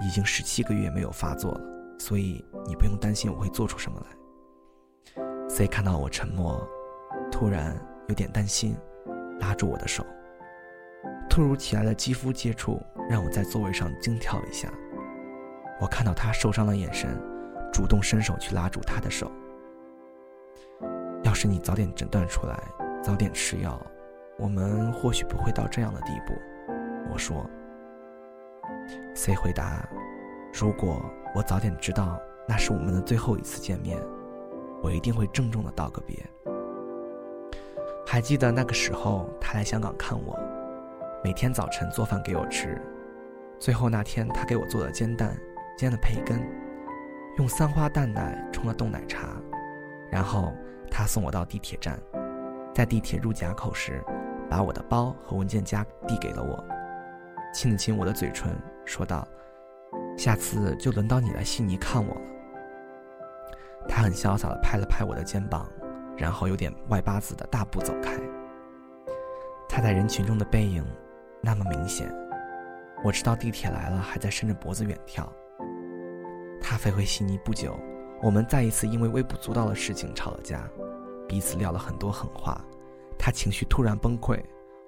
[0.00, 1.60] 已经十七个月没有发作了。
[1.98, 5.48] 所以你不用担心我会做出什么来。
[5.48, 6.66] C 看到我沉默，
[7.30, 7.76] 突然
[8.08, 8.76] 有点担心，
[9.38, 10.04] 拉住我的手。
[11.30, 14.68] 突如其来的肌肤接触让我在座位上惊跳一下。
[15.80, 17.16] 我看到他受伤的眼神，
[17.72, 19.30] 主动伸手去拉住他的手。
[21.22, 22.60] 要是你早点诊断出来，
[23.02, 23.80] 早点吃药，
[24.38, 26.34] 我们或许不会到这样的地步。
[27.10, 27.48] 我说。
[29.14, 29.88] C 回答。
[30.52, 31.02] 如果
[31.34, 33.98] 我早点知道那是我们的最后一次见面，
[34.82, 36.16] 我一定会郑重的道个别。
[38.06, 40.38] 还记得那个时候，他来香港看我，
[41.24, 42.80] 每天早晨做饭给我吃。
[43.58, 45.34] 最后那天，他给我做了煎蛋，
[45.78, 46.38] 煎了培根，
[47.38, 49.28] 用三花淡奶冲了冻奶茶，
[50.10, 50.52] 然后
[50.90, 51.98] 他送我到地铁站，
[52.74, 54.04] 在地铁入闸口时，
[54.50, 56.62] 把我的包和文件夹递给了我，
[57.52, 59.26] 亲了亲我的嘴唇，说道。
[60.16, 62.20] 下次就轮到你来悉尼看我了。
[63.88, 65.66] 他很潇洒地拍了拍我的肩膀，
[66.16, 68.12] 然后有点外八字的大步走开。
[69.68, 70.84] 他在人群中的背影
[71.40, 72.12] 那么明显，
[73.02, 75.26] 我知道地铁来了，还在伸着脖子远眺。
[76.60, 77.74] 他飞回悉尼不久，
[78.22, 80.68] 我们再一次因为微不足道的事情吵了架，
[81.26, 82.62] 彼此撂了很多狠话。
[83.18, 84.40] 他情绪突然崩溃，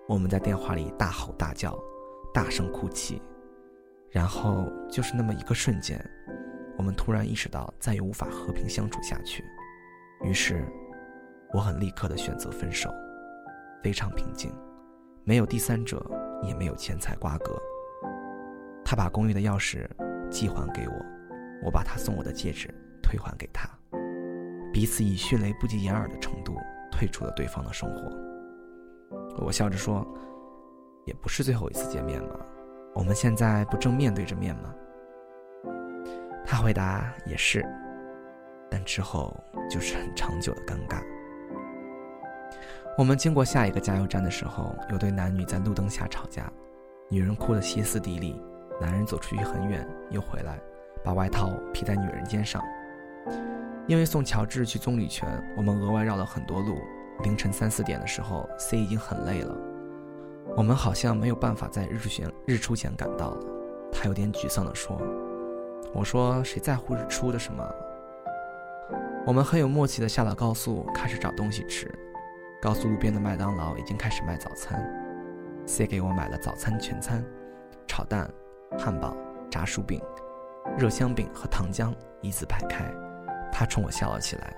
[0.06, 1.76] 我们在电话里大吼大叫，
[2.34, 3.22] 大声哭泣。
[4.10, 5.98] 然后就是那么一个瞬间，
[6.76, 9.42] 我们突然意识到再也无法和平相处下去，
[10.22, 10.64] 于是，
[11.52, 12.92] 我很立刻的选择分手，
[13.82, 14.52] 非常平静，
[15.24, 16.04] 没有第三者，
[16.44, 17.60] 也没有钱财瓜葛。
[18.84, 19.84] 他把公寓的钥匙
[20.30, 20.94] 寄还给我，
[21.64, 23.68] 我把他送我的戒指退还给他，
[24.72, 26.54] 彼此以迅雷不及掩耳的程度
[26.92, 28.12] 退出了对方的生活。
[29.44, 30.06] 我笑着说
[31.04, 32.46] ：“也不是最后一次见面了，
[32.94, 34.74] 我们现在不正面对着面吗？”
[36.44, 37.64] 他回答：“也是。”
[38.70, 39.34] 但之后
[39.70, 41.02] 就是很长久的尴尬。
[42.96, 46.50] 我们经过下一个加油站的时候，有对男女在路灯下吵架，
[47.08, 48.40] 女人哭得歇斯底里，
[48.80, 50.58] 男人走出去很远又回来，
[51.02, 52.62] 把外套披在女人肩上。
[53.86, 56.78] 因为送乔治去棕榈泉，我们额外绕了很多路。
[57.22, 59.56] 凌晨三四点的时候，C 已经很累了，
[60.56, 63.46] 我们好像没有办法在日出前日出前赶到了。
[63.92, 64.96] 他有点沮丧地说
[65.92, 67.64] ：“我说谁在乎日出的什么？”
[69.26, 71.90] 我们很有默契地下了高速，开始找东西吃。
[72.62, 74.80] 高速路边的麦当劳已经开始卖早餐
[75.66, 77.24] ，C 给我买了早餐全餐，
[77.86, 78.30] 炒蛋、
[78.78, 79.16] 汉堡、
[79.50, 80.00] 炸薯饼、
[80.78, 82.84] 热香饼和糖浆一字排开。
[83.50, 84.54] 他冲我笑了起来。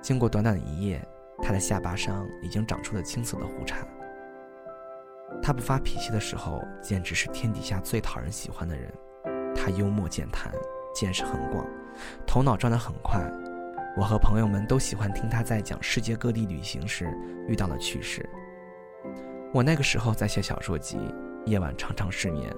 [0.00, 1.04] 经过短短的一夜，
[1.42, 3.78] 他的下巴上已经长出了青色的胡茬。
[5.40, 8.92] 他不发脾气的时候，简直是天底下最讨人喜欢的人。
[9.54, 10.52] 他幽默健谈，
[10.92, 11.64] 见识很广，
[12.26, 13.20] 头脑转得很快。
[13.96, 17.06] 我和朋友们都喜欢听他在讲世界各地旅行时
[17.46, 18.28] 遇到的趣事。
[19.52, 20.98] 我那个时候在写小说集，
[21.44, 22.50] 夜晚常常失眠。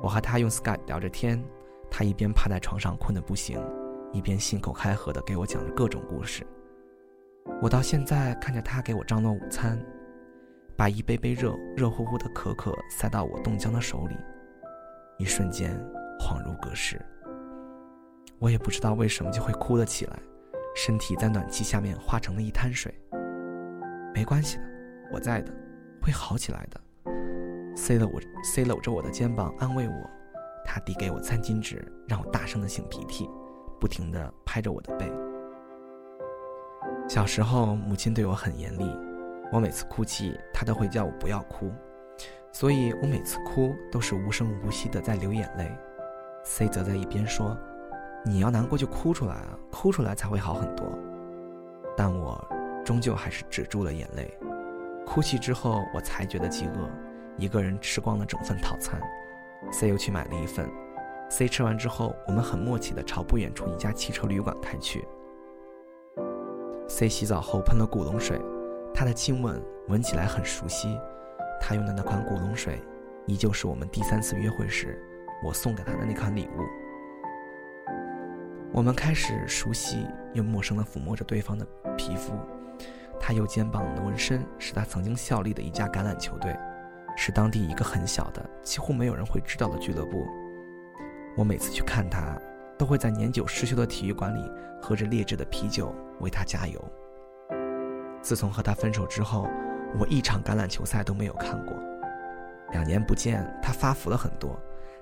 [0.00, 1.42] 我和他用 Skype 聊着天，
[1.90, 3.60] 他一边趴在床上困得不行，
[4.12, 6.46] 一边信口开河地给我讲着各种故事。
[7.60, 9.84] 我到现在看着他给我张罗午餐，
[10.78, 14.16] 把一杯杯热热乎乎的可可塞到我冻僵的手里，
[15.18, 15.76] 一瞬间
[16.20, 17.04] 恍如隔世。
[18.38, 20.16] 我也不知道为什么就会哭了起来。
[20.76, 22.94] 身体在暖气下面化成了一滩水。
[24.14, 24.62] 没关系的，
[25.12, 25.52] 我在的，
[26.00, 26.80] 会好起来的。
[27.74, 30.10] C 了我，C 搂着我的肩膀安慰我。
[30.64, 33.28] 他递给我餐巾纸，让我大声的擤鼻涕，
[33.80, 35.10] 不停的拍着我的背。
[37.08, 38.84] 小时候，母亲对我很严厉，
[39.52, 41.70] 我每次哭泣，她都会叫我不要哭，
[42.52, 45.70] 所以我每次哭都是无声无息的在流眼泪。
[46.44, 47.56] C 则在一边说。
[48.24, 50.86] 你要难过就哭出来啊，哭出来才会好很多。
[51.96, 52.44] 但我
[52.84, 54.36] 终究还是止住了眼泪。
[55.06, 56.90] 哭泣之后，我才觉得饥饿，
[57.38, 59.00] 一个人吃光了整份套餐。
[59.70, 60.68] C 又去买了一份。
[61.30, 65.06] C 吃完之后，我们很默契地朝不远处一家汽车旅馆开去。
[66.88, 68.38] C 洗澡后喷了古龙水，
[68.98, 70.98] 他的亲吻闻起来很熟悉。
[71.60, 72.82] 他用的那款古龙水，
[73.26, 75.00] 依旧是我们第三次约会时
[75.40, 76.66] 我送给他的那款礼物。
[78.72, 81.64] 我们开始熟悉又陌生地抚摸着对方的
[81.96, 82.32] 皮肤，
[83.20, 86.58] 他右肩膀的纹身是他曾经效力的一家橄榄球队，
[87.16, 90.26] 是当地一个很小的、几乎没有人会知道的俱乐部。
[91.36, 92.36] 我每次去看他，
[92.76, 94.50] 都会在年久失修的体育馆里
[94.82, 96.84] 喝着劣质的啤酒为他加油。
[98.22, 99.48] 自从和他分手之后，
[99.98, 101.76] 我一场橄榄球赛都没有看过。
[102.72, 104.58] 两年不见，他发福了很多，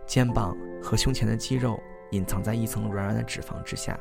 [0.07, 1.79] 肩膀和胸前的肌肉。
[2.13, 3.99] 隐藏在一层软软的脂肪之下，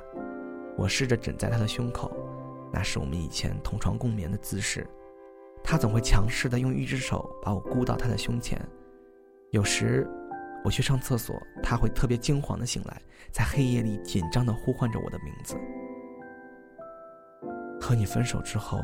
[0.78, 2.16] 我试着枕在他的胸口，
[2.72, 4.86] 那是我们以前同床共眠的姿势。
[5.64, 8.62] 他总会强势的用一只手把我箍到他的胸前。
[9.50, 10.08] 有时
[10.64, 13.02] 我去上厕所，他会特别惊慌的醒来，
[13.32, 15.58] 在黑夜里紧张的呼唤着我的名字。
[17.86, 18.80] 和你分手之后，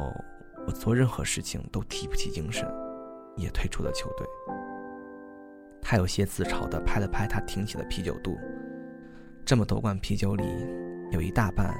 [0.68, 2.72] 我做任何事情都提不起精神，
[3.36, 4.28] 也退出了球队。
[5.82, 8.38] 他有些自嘲的拍了拍他挺起的啤酒肚。
[9.44, 10.46] 这么多罐啤酒里，
[11.10, 11.76] 有一大半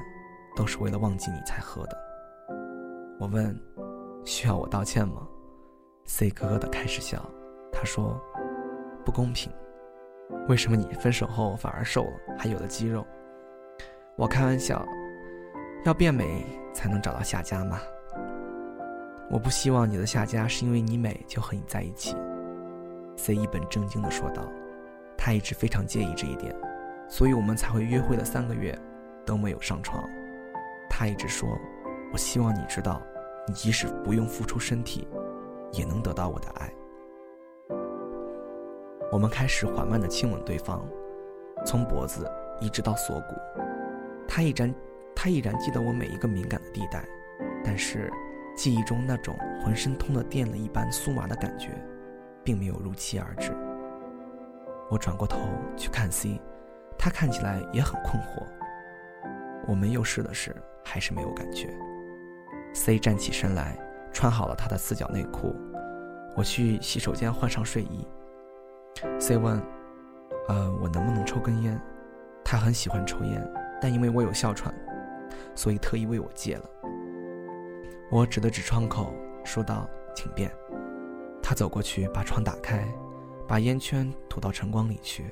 [0.56, 1.96] 都是为了忘记你才喝的。
[3.20, 3.56] 我问
[4.26, 5.24] ：“需要我道歉吗
[6.06, 7.24] ？”C 咯咯的开始笑。
[7.70, 8.20] 他说
[9.06, 9.48] ：“不公平，
[10.48, 13.06] 为什么你分手后反而瘦了，还有了肌肉？”
[14.18, 14.84] 我开玩笑
[15.86, 17.80] ：“要变美才能找到下家吗？”
[19.30, 22.16] 我不希望你的下家是因为你美就和你在一起。
[23.16, 24.42] ”C 一本正经的说道。
[25.24, 26.54] 他一直非常介意这一点。
[27.08, 28.76] 所以我们才会约会了三个月，
[29.26, 30.02] 都没有上床。
[30.88, 31.48] 他一直说
[32.10, 33.02] ：“我希望你知道，
[33.46, 35.06] 你即使不用付出身体，
[35.72, 36.72] 也能得到我的爱。”
[39.12, 40.82] 我们开始缓慢地亲吻对方，
[41.66, 42.26] 从脖子
[42.60, 43.36] 一直到锁骨。
[44.26, 44.74] 他一沾，
[45.22, 47.04] 他依然记得我每一个敏感的地带，
[47.62, 48.12] 但是
[48.56, 51.68] 记忆中那种浑身通了电了一般酥麻的感觉，
[52.42, 53.52] 并没有如期而至。
[54.90, 55.38] 我转过头
[55.76, 56.40] 去看 C。
[56.98, 58.42] 他看起来也很困惑。
[59.68, 61.72] 我们又试了试，还是没有感觉。
[62.74, 63.78] C 站起身来，
[64.12, 65.54] 穿好了他的四角内裤，
[66.36, 68.04] 我去洗手间换上睡衣。
[69.20, 69.56] C 问
[70.50, 71.80] ：“呃，我能不能抽根烟？”
[72.44, 73.40] 他很喜欢抽烟，
[73.80, 74.74] 但因为我有哮喘，
[75.54, 76.70] 所以特意为我戒了。
[78.10, 79.12] 我指了指窗口，
[79.44, 80.50] 说道：“请便。”
[81.42, 82.86] 他走过去，把窗打开，
[83.46, 85.24] 把烟圈吐到晨光里去。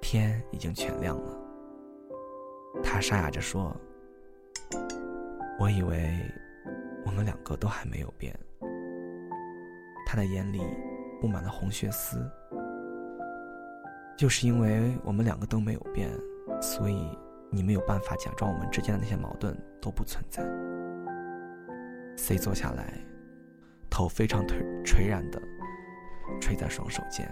[0.00, 1.38] 天已经全亮了。
[2.82, 3.74] 他沙哑着说
[5.58, 6.18] ：“我以为
[7.06, 8.38] 我们两个都还没有变。”
[10.06, 10.60] 他的眼里
[11.20, 12.18] 布满了红血丝。
[14.16, 16.10] 就是因为我们两个都没有变，
[16.60, 17.08] 所以
[17.50, 20.44] 你没有办法假装我们之间的那些矛盾都不存在。
[22.16, 22.94] C 坐下来，
[23.90, 25.40] 头非常垂垂然的
[26.40, 27.28] 垂在双手间。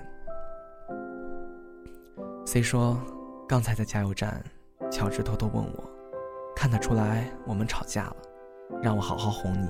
[2.44, 2.98] C 说
[3.48, 4.42] ：“刚才在加油站，
[4.90, 5.90] 乔治偷偷问我，
[6.54, 8.16] 看得出来我们吵架了，
[8.82, 9.68] 让我好好哄你。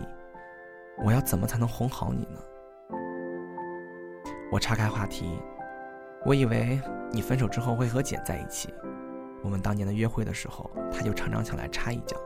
[1.04, 2.40] 我要怎么才能哄好你呢？”
[4.50, 5.38] 我岔开话题，
[6.26, 8.72] 我以为你分手之后会和简在一起。
[9.42, 12.16] 我们当年的约会的时候，他就常常想来插一脚。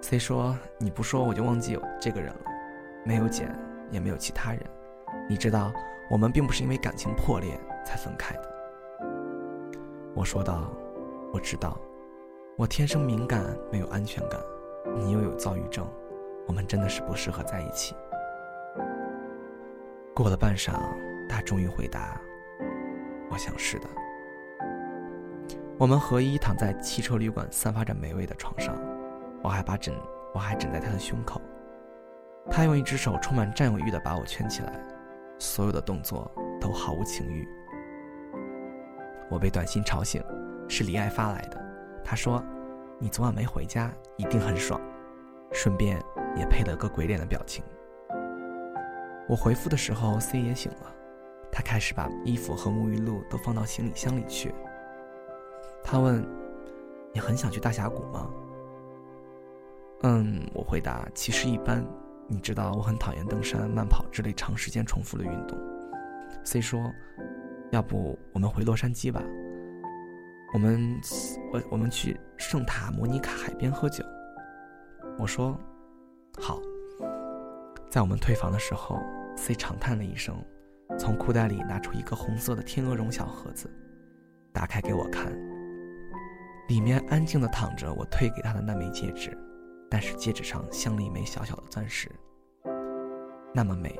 [0.00, 2.40] C 说：“你不说我就忘记有这个人了，
[3.04, 3.54] 没有简，
[3.90, 4.60] 也没有其他人。
[5.28, 5.72] 你知道，
[6.10, 8.52] 我们并不是因为感情破裂才分开的。”
[10.14, 10.70] 我说道
[11.32, 11.78] ：“我知道，
[12.58, 14.40] 我天生敏感，没有安全感，
[14.96, 15.86] 你又有躁郁症，
[16.46, 17.94] 我们真的是不适合在一起。”
[20.14, 20.72] 过了半晌，
[21.28, 22.20] 他终于回答
[23.30, 23.88] ：“我想是的。”
[25.82, 28.78] 我们合一躺在汽车旅馆散发着美味的床上，
[29.42, 29.92] 我还把枕
[30.32, 31.42] 我还枕在他的胸口，
[32.48, 34.80] 他用一只手充满占有欲的把我圈起来，
[35.40, 37.48] 所有的动作都毫无情欲。
[39.28, 40.22] 我被短信吵醒，
[40.68, 41.60] 是李爱发来的。
[42.04, 42.40] 他说
[43.00, 44.80] ：“你昨晚没回家，一定很爽。”
[45.50, 46.00] 顺便
[46.36, 47.64] 也配了个鬼脸的表情。
[49.26, 50.94] 我回复的时候，C 也醒了，
[51.50, 54.54] 他开始把衣服和沐浴露都放到行李箱里去。
[55.84, 56.24] 他问
[57.12, 58.30] ：“你很想去大峡谷吗？”
[60.04, 61.84] 嗯，我回答：“其实一般。
[62.28, 65.58] 你知道我很讨厌登山、慢跑之类长时间重复的运动。
[66.44, 66.80] ”C 说。
[67.70, 69.22] 要不我们回洛杉矶吧？
[70.52, 71.00] 我们
[71.50, 74.04] 我我们去圣塔莫尼卡海边喝酒。
[75.18, 75.58] 我说
[76.38, 76.60] 好。
[77.88, 78.98] 在我们退房的时候
[79.38, 80.36] ，C 长叹了一声，
[80.98, 83.70] 从裤袋里拿出一个红色的天鹅绒小盒子，
[84.52, 85.32] 打开给我看。
[86.72, 89.36] 里面安静的躺着我退给他的那枚戒指，
[89.90, 92.10] 但是戒指上镶了一枚小小的钻石，
[93.52, 93.94] 那么美，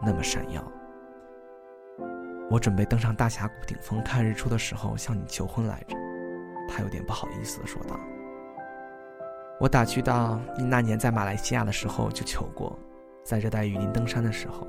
[0.00, 0.64] 那么闪耀。
[2.50, 5.94] 我准备登上大峡谷顶峰看日出的时候向你求婚来着，
[6.70, 8.00] 他有点不好意思的说道。
[9.60, 12.78] 我打趣道：“你那年在马来西亚的时候就求过，
[13.22, 14.66] 在热带雨林登山的时候，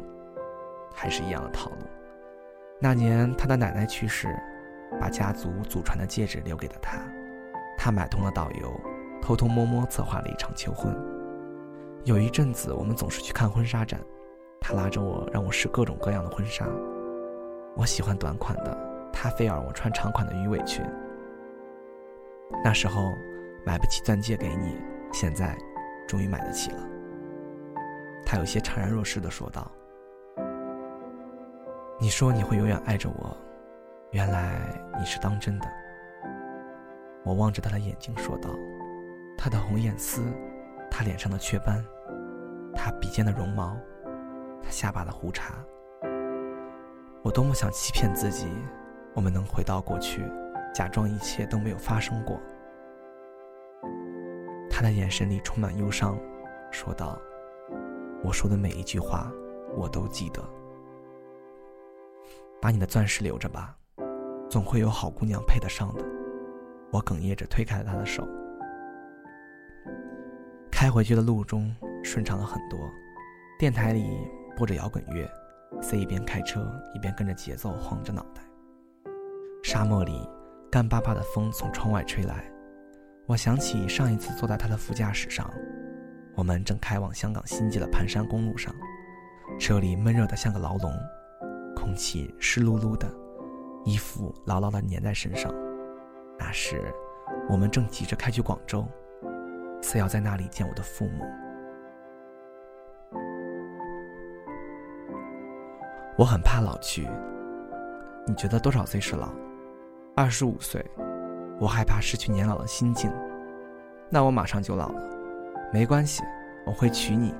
[0.93, 1.77] 还是一样的套路。
[2.81, 4.38] 那年他的奶奶去世，
[4.99, 6.97] 把家族祖传的戒指留给了他，
[7.77, 8.73] 他买通了导游，
[9.21, 10.93] 偷偷摸摸策划了一场求婚。
[12.03, 14.01] 有一阵子我们总是去看婚纱展，
[14.59, 16.65] 他拉着我让我试各种各样的婚纱。”
[17.77, 18.75] 我喜欢短款的，
[19.13, 20.83] 他非要让我穿长款的鱼尾裙。
[22.63, 23.11] 那时候
[23.65, 24.77] 买不起钻戒给你，
[25.13, 25.55] 现在
[26.07, 26.79] 终于买得起了。
[28.25, 29.69] 他有些怅然若失的说道
[31.99, 33.37] ：“你说你会永远爱着我，
[34.11, 34.59] 原来
[34.97, 35.67] 你是当真的。”
[37.27, 38.49] 我望着他的眼睛说道
[39.37, 40.23] ：“他的红眼丝，
[40.89, 41.83] 他脸上的雀斑，
[42.73, 43.75] 他鼻尖的绒毛，
[44.63, 45.55] 他下巴的胡茬。”
[47.21, 48.47] 我多么想欺骗自己，
[49.13, 50.23] 我们能回到过去，
[50.73, 52.39] 假装一切都没有发生过。
[54.69, 56.17] 他的眼神里充满忧伤，
[56.71, 57.19] 说道
[58.23, 59.29] ：“我说的每一句话，
[59.75, 60.41] 我都记得。
[62.61, 63.75] 把你的钻石留着吧，
[64.49, 66.05] 总会有好姑娘配得上的。”
[66.91, 68.28] 我哽咽着推开了他的手。
[70.71, 72.80] 开回去的路中顺畅了很多，
[73.57, 74.05] 电台里
[74.55, 75.30] 播着摇滚乐。
[75.82, 78.41] C 一边开车一边跟着节奏晃着脑袋。
[79.64, 80.28] 沙漠里，
[80.72, 82.49] 干巴巴的风从窗外吹来，
[83.26, 85.51] 我想起上一次坐在他的副驾驶上，
[86.36, 88.74] 我们正开往香港新界的盘山公路上，
[89.59, 90.91] 车里闷热的像个牢笼，
[91.76, 93.05] 空气湿漉漉的，
[93.84, 95.53] 衣服牢牢的粘在身上。
[96.39, 96.81] 那时，
[97.49, 98.85] 我们正急着开去广州，
[99.81, 101.25] 似要在那里见我的父母。
[106.17, 107.07] 我很怕老去。
[108.25, 109.29] 你觉得多少岁是老？
[110.15, 110.83] 二十五岁。
[111.59, 113.11] 我害怕失去年老的心境。
[114.09, 115.01] 那我马上就老了。
[115.73, 116.23] 没关系，
[116.65, 117.33] 我会娶你，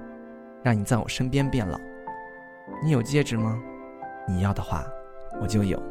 [0.64, 1.80] 让你在我身边变老。
[2.84, 3.60] 你有戒指吗？
[4.28, 4.84] 你要的话，
[5.42, 5.82] 我就有。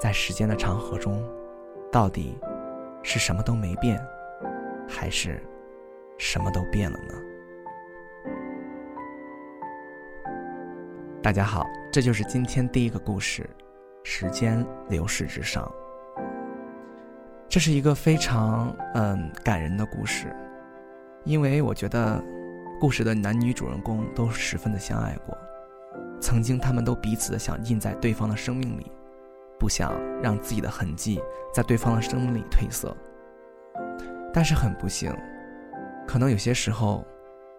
[0.00, 1.22] 在时间的长河中，
[1.92, 2.38] 到底
[3.02, 4.02] 是什么都没变，
[4.88, 5.38] 还是
[6.16, 7.14] 什么都变了呢？
[11.22, 13.42] 大家好，这就是今天第一个故事，
[14.02, 15.70] 《时间流逝之上》。
[17.46, 20.34] 这是一个非常嗯感人的故事，
[21.24, 22.24] 因为我觉得
[22.80, 25.36] 故事的男女主人公都十分的相爱过，
[26.22, 28.90] 曾经他们都彼此的想印在对方的生命里。
[29.60, 29.92] 不想
[30.22, 32.96] 让自己的痕迹在对方的生命里褪色，
[34.32, 35.14] 但是很不幸，
[36.06, 37.04] 可能有些时候，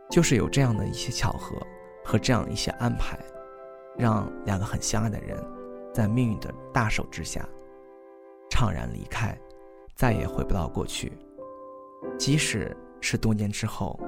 [0.09, 1.55] 就是有这样的一些巧合
[2.03, 3.19] 和这样一些安排，
[3.95, 5.37] 让两个很相爱的人，
[5.93, 7.47] 在命运的大手之下，
[8.49, 9.37] 怅然离开，
[9.95, 11.13] 再也回不到过去。
[12.17, 13.99] 即使是多年之后，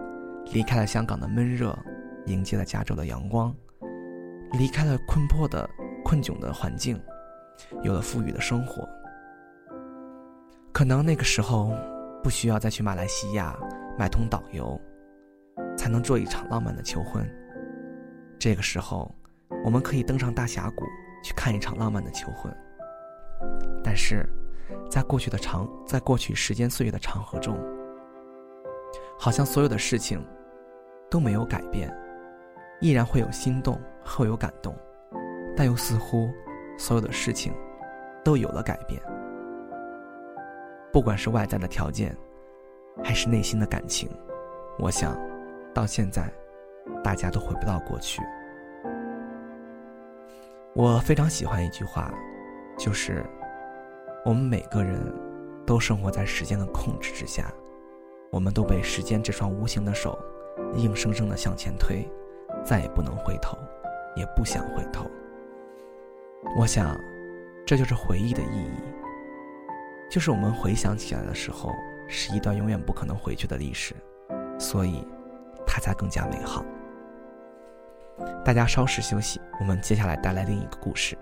[0.52, 1.78] 离开了香港的闷热，
[2.26, 3.56] 迎接了加州的阳光，
[4.54, 5.70] 离开了困迫的
[6.04, 7.00] 困窘的环境。
[7.82, 8.88] 有了富裕的生活，
[10.72, 11.74] 可能那个时候
[12.24, 13.58] 不需要再去马来西亚
[13.98, 14.80] 买通导游，
[15.78, 17.28] 才能做一场浪漫的求婚。
[18.40, 19.14] 这个时候，
[19.64, 20.84] 我们可以登上大峡谷
[21.24, 22.56] 去看一场浪漫的求婚。
[23.84, 24.26] 但是，
[24.90, 27.58] 在过去的长，在过去时间岁月的长河中，
[29.18, 30.26] 好像所有的事情
[31.10, 31.94] 都没有改变，
[32.82, 34.76] 依然会有心动，会有感动，
[35.56, 36.30] 但又似乎。
[36.78, 37.54] 所有的事情
[38.24, 39.02] 都有了改变，
[40.92, 42.16] 不管是外在的条件，
[43.04, 44.10] 还是内心的感情，
[44.80, 45.18] 我想，
[45.74, 46.32] 到现在，
[47.04, 48.22] 大家都回不到过去。
[50.74, 52.12] 我非常喜欢一句话，
[52.78, 53.24] 就是
[54.26, 55.00] 我们每个人
[55.66, 57.54] 都生活在时间的控制之下，
[58.32, 60.18] 我们都被时间这双无形的手
[60.76, 62.04] 硬生生的向前推，
[62.64, 63.58] 再也不能回头，
[64.16, 65.06] 也不想回头。
[66.56, 67.00] 我想，
[67.66, 68.84] 这就是回忆的意义。
[70.10, 71.74] 就是我们回想起来的时候，
[72.08, 73.96] 是一段永远不可能回去的历史，
[74.60, 75.04] 所以
[75.66, 76.64] 它才更加美好。
[78.46, 81.18] 大家稍事休息，我们接下来带来另一个故事。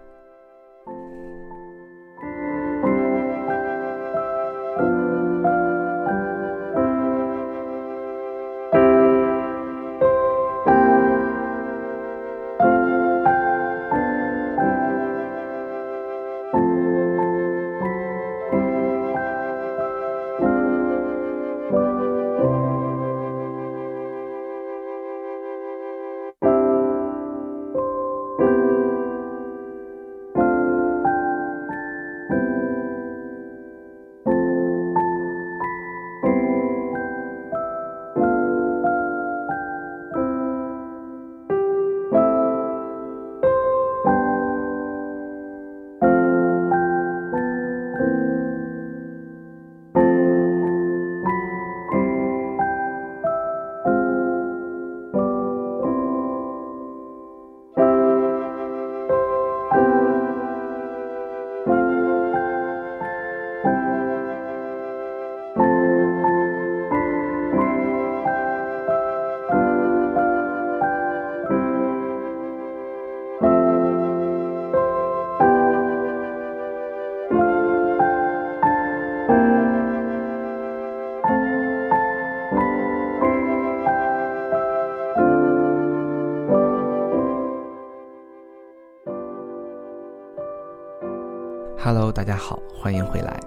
[92.52, 93.39] 好，欢迎回来。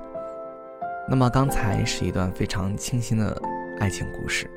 [1.07, 3.39] 那么刚才是一段非常清新的
[3.79, 4.51] 爱情故事，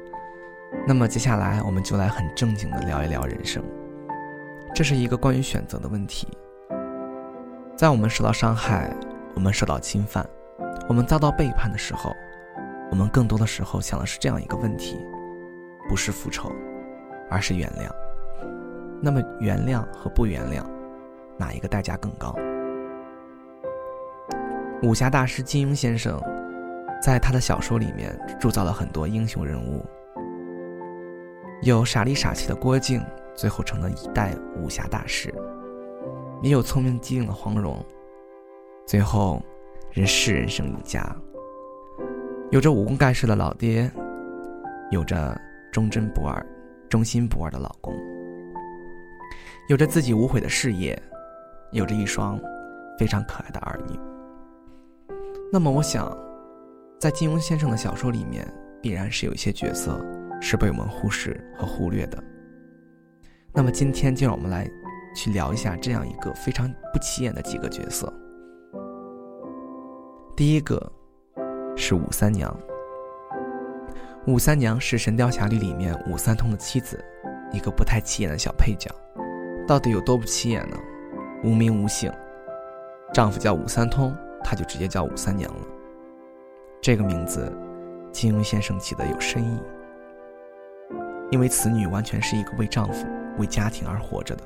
[0.87, 3.61] 那么接下来我们就来很正经的聊一聊人生。
[4.73, 6.29] 这是一个关于选择的问题。
[7.75, 8.89] 在我们受到伤害、
[9.35, 10.25] 我们受到侵犯、
[10.87, 12.15] 我们遭到背叛的时候，
[12.89, 14.97] 我们更多的时候想的是这样一个问题：
[15.89, 16.49] 不是复仇，
[17.29, 17.91] 而是原谅。
[19.01, 20.63] 那么原谅和不原谅，
[21.35, 22.33] 哪一个代价更高？
[24.83, 26.21] 武侠大师金庸先生，
[27.01, 29.83] 在他的小说里面铸造了很多英雄人物，
[31.63, 33.03] 有傻里傻气的郭靖，
[33.35, 35.31] 最后成了一代武侠大师；
[36.43, 37.83] 也有聪明机灵的黄蓉，
[38.85, 39.41] 最后
[39.91, 41.01] 人是人生赢家；
[42.51, 43.91] 有着武功盖世的老爹，
[44.91, 45.35] 有着
[45.71, 46.45] 忠贞不二、
[46.87, 47.95] 忠心不二的老公，
[49.69, 51.01] 有着自己无悔的事业，
[51.71, 52.39] 有着一双
[52.99, 53.99] 非常可爱的儿女。
[55.49, 56.15] 那么，我想，
[56.99, 58.45] 在金庸先生的小说里面，
[58.81, 59.97] 必然是有一些角色
[60.41, 62.21] 是被我们忽视和忽略的。
[63.53, 64.69] 那么今天就让我们来
[65.15, 68.11] 去聊一下这样一个非常不起眼的几个角色。
[70.35, 70.91] 第一个
[71.77, 72.55] 是武三娘。
[74.27, 77.01] 武三娘是《神雕侠侣》里面武三通的妻子，
[77.53, 78.93] 一个不太起眼的小配角。
[79.65, 80.77] 到底有多不起眼呢？
[81.41, 82.11] 无名无姓，
[83.13, 84.13] 丈夫叫武三通，
[84.49, 85.67] 他就直接叫武三娘了。
[86.79, 87.53] 这个名字，
[88.13, 89.59] 金庸先生起的有深意，
[91.31, 93.05] 因为此女完全是一个为丈夫、
[93.37, 94.43] 为家庭而活着的，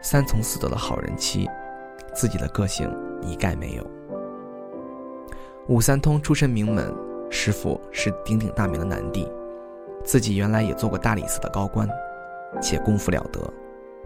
[0.00, 1.46] 三从四德的好人妻，
[2.14, 2.90] 自己的个性
[3.20, 3.86] 一概没有。
[5.66, 6.90] 武三通出身名门，
[7.28, 9.30] 师傅是鼎鼎大名的南帝，
[10.02, 11.86] 自己原来也做过大理寺的高官，
[12.62, 13.40] 且功夫了得。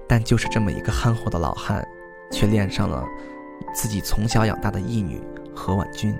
[0.09, 1.87] 但就是这么一个憨厚的老汉，
[2.33, 3.05] 却恋上了
[3.75, 5.21] 自己从小养大的义女
[5.55, 6.15] 何婉君。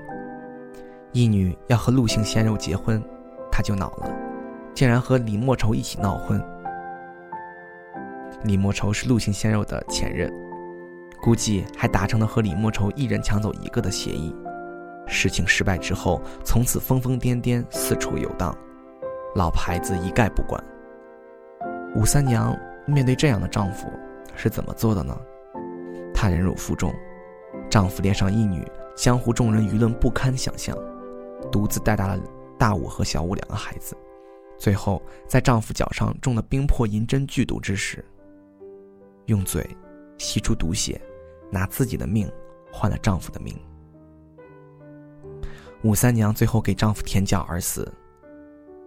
[1.13, 3.03] 义女要和陆姓鲜肉结婚，
[3.51, 4.11] 他就恼了，
[4.75, 6.43] 竟然和李莫愁一起闹婚。
[8.45, 10.33] 李莫愁是陆姓鲜肉的前任，
[11.21, 14.35] 估计还达成了和李莫愁一人抢走一个的协议。
[15.07, 18.57] 事情失败之后，从此疯疯癫癫，四处游荡，
[19.35, 20.63] 老婆孩子一概不管。
[21.95, 23.87] 武三娘面对这样的丈夫，
[24.35, 25.15] 是怎么做的呢？
[26.15, 26.91] 她忍辱负重，
[27.73, 30.77] 丈夫恋上一女，江湖众人舆论不堪想象，
[31.51, 32.23] 独自带大了
[32.59, 33.97] 大武和小武两个孩子，
[34.59, 38.05] 最后在丈夫脚上中了冰魄银针剧毒之时，
[39.25, 39.67] 用嘴
[40.19, 41.01] 吸出毒血，
[41.51, 42.31] 拿自己的命
[42.71, 43.59] 换了丈夫的命。
[45.83, 47.91] 武三娘最后给丈夫舔脚而死，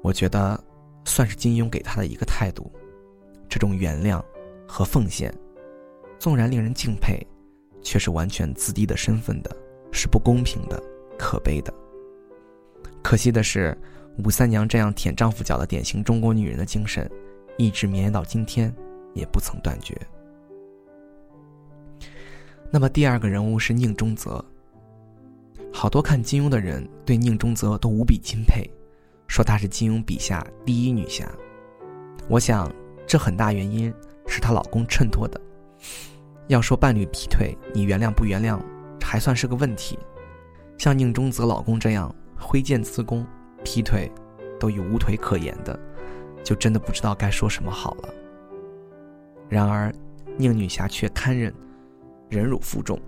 [0.04, 0.64] 我觉得
[1.06, 2.72] 算是金庸给她的一个态度。
[3.50, 4.24] 这种原谅
[4.68, 5.34] 和奉献，
[6.20, 7.20] 纵然令人敬佩，
[7.86, 9.56] 却是完全自低的身份的，
[9.92, 10.82] 是不公平的、
[11.18, 11.72] 可悲的。
[13.04, 13.78] 可惜的是，
[14.18, 17.10] 武三娘这样舔丈夫脚的典型中国女人的精神，
[17.58, 18.74] 一直绵延到今天，
[19.14, 19.96] 也不曾断绝。
[22.72, 24.44] 那么第二个人物是宁中则。
[25.72, 28.68] 好多看金庸的人对宁中则都无比钦佩，
[29.28, 31.32] 说她是金庸笔下第一女侠。
[32.28, 32.74] 我想，
[33.06, 33.94] 这很大原因
[34.26, 35.40] 是她老公衬托的。
[36.48, 38.60] 要说伴侣劈腿，你原谅不原谅，
[39.02, 39.98] 还算是个问题。
[40.78, 43.26] 像宁中则老公这样挥剑自宫，
[43.64, 44.12] 劈腿
[44.60, 45.80] 都已无腿可言的，
[46.43, 48.10] 就真的不知道该说什么好了。
[49.50, 49.93] 然而，
[50.38, 51.54] 宁女侠却堪忍，
[52.30, 53.00] 忍辱负重。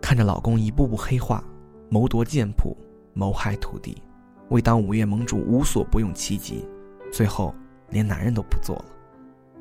[0.00, 1.44] 看着老公一步步黑化，
[1.88, 2.76] 谋夺剑谱，
[3.12, 4.02] 谋害徒弟，
[4.48, 6.66] 为当五岳盟主无所不用其极，
[7.12, 7.54] 最后
[7.90, 8.84] 连男人都不做了，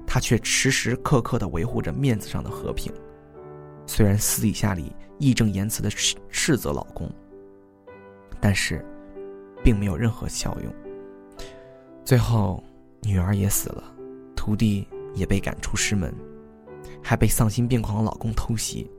[0.08, 2.92] 她却时时刻刻地维护着面子上的和平。
[3.86, 7.08] 虽然私底下里义正言辞地斥斥责老公，
[8.42, 8.84] 但是，
[9.64, 10.74] 并没有任何效用。
[12.04, 12.64] 最后，
[13.02, 13.84] 女儿也死了，
[14.36, 16.12] 徒弟也被赶出师门，
[17.04, 18.90] 还被丧心病狂的老公偷袭，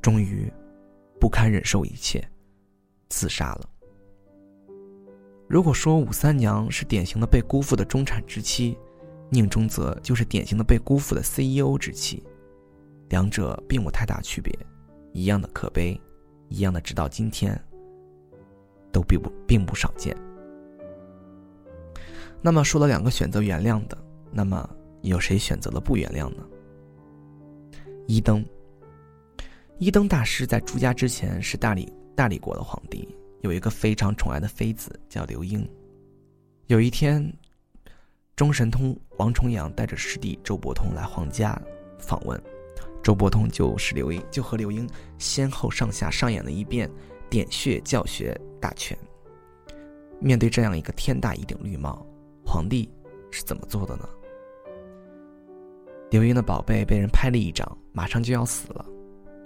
[0.00, 0.50] 终于。
[1.20, 2.22] 不堪忍受一切，
[3.08, 3.70] 自杀了。
[5.48, 8.76] 如果说武三娘是典型的被辜负的中产之妻，
[9.34, 12.22] 宁中则就是典型的被辜负的 CEO 之妻，
[13.08, 14.56] 两者并无太大区别，
[15.12, 16.00] 一样的可悲，
[16.48, 17.60] 一样的直到今天
[18.92, 20.16] 都并不并不少见。
[22.40, 23.98] 那么说了两个选择原谅的，
[24.30, 24.70] 那么
[25.02, 26.46] 有谁选择了不原谅呢？
[28.06, 28.44] 一灯。
[29.78, 33.08] 一灯大师在出家之前是大理大理国的皇帝，
[33.40, 35.68] 有一个非常宠爱的妃子叫刘英。
[36.68, 37.20] 有一天，
[38.36, 41.56] 中神通王重阳带着师弟周伯通来皇家
[41.98, 42.40] 访问，
[43.00, 46.90] 周伯通就是刘英，就和刘英先后上下上演了一遍
[47.30, 48.98] 点穴教学大全。
[50.18, 52.04] 面对这样一个天大一顶绿帽，
[52.44, 52.90] 皇帝
[53.30, 54.08] 是怎么做的呢？
[56.10, 58.84] 刘英的宝贝被人拍了一掌，马上就要死了。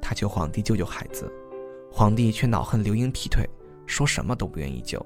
[0.00, 1.30] 他求皇帝救救孩子，
[1.92, 3.46] 皇帝却恼恨刘英劈腿，
[3.84, 5.04] 说什么都不愿意救。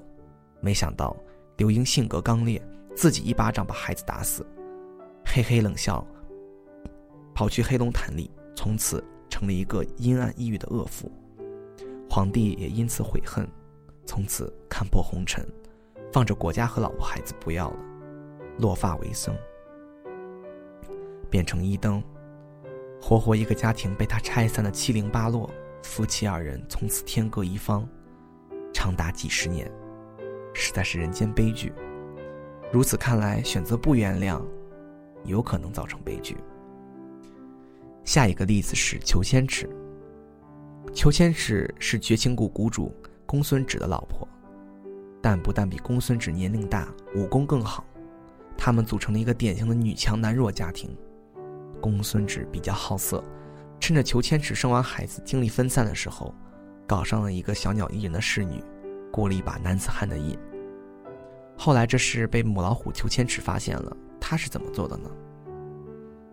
[0.61, 1.13] 没想到
[1.57, 2.61] 刘英性格刚烈，
[2.95, 4.45] 自己一巴掌把孩子打死，
[5.25, 6.05] 嘿嘿冷笑，
[7.33, 11.11] 跑去黑龙潭里，从此成了一个阴暗抑郁的恶妇。
[12.09, 13.47] 皇帝也因此悔恨，
[14.05, 15.43] 从此看破红尘，
[16.11, 17.77] 放着国家和老婆孩子不要了，
[18.59, 19.35] 落发为僧，
[21.29, 22.01] 变成一灯。
[23.01, 25.49] 活活一个家庭被他拆散的七零八落，
[25.81, 27.85] 夫妻二人从此天各一方，
[28.71, 29.69] 长达几十年，
[30.53, 31.73] 实在是人间悲剧。
[32.73, 34.41] 如此看来，选择不原谅，
[35.25, 36.35] 有可能造成悲剧。
[38.03, 39.69] 下一个例子是裘千尺。
[40.91, 42.91] 裘千尺是绝情谷谷主
[43.27, 44.27] 公孙止的老婆，
[45.21, 47.85] 但不但比公孙止年龄大，武功更好。
[48.57, 50.97] 他们组成了一个典型的女强男弱家庭。
[51.79, 53.23] 公孙止比较好色，
[53.79, 56.33] 趁着裘千尺生完孩子精力分散的时候，
[56.87, 58.63] 搞上了一个小鸟依人的侍女，
[59.11, 60.35] 过了一把男子汉的瘾。
[61.63, 65.09] 后来这事被母老虎裘千尺发现了，他是怎么做的呢？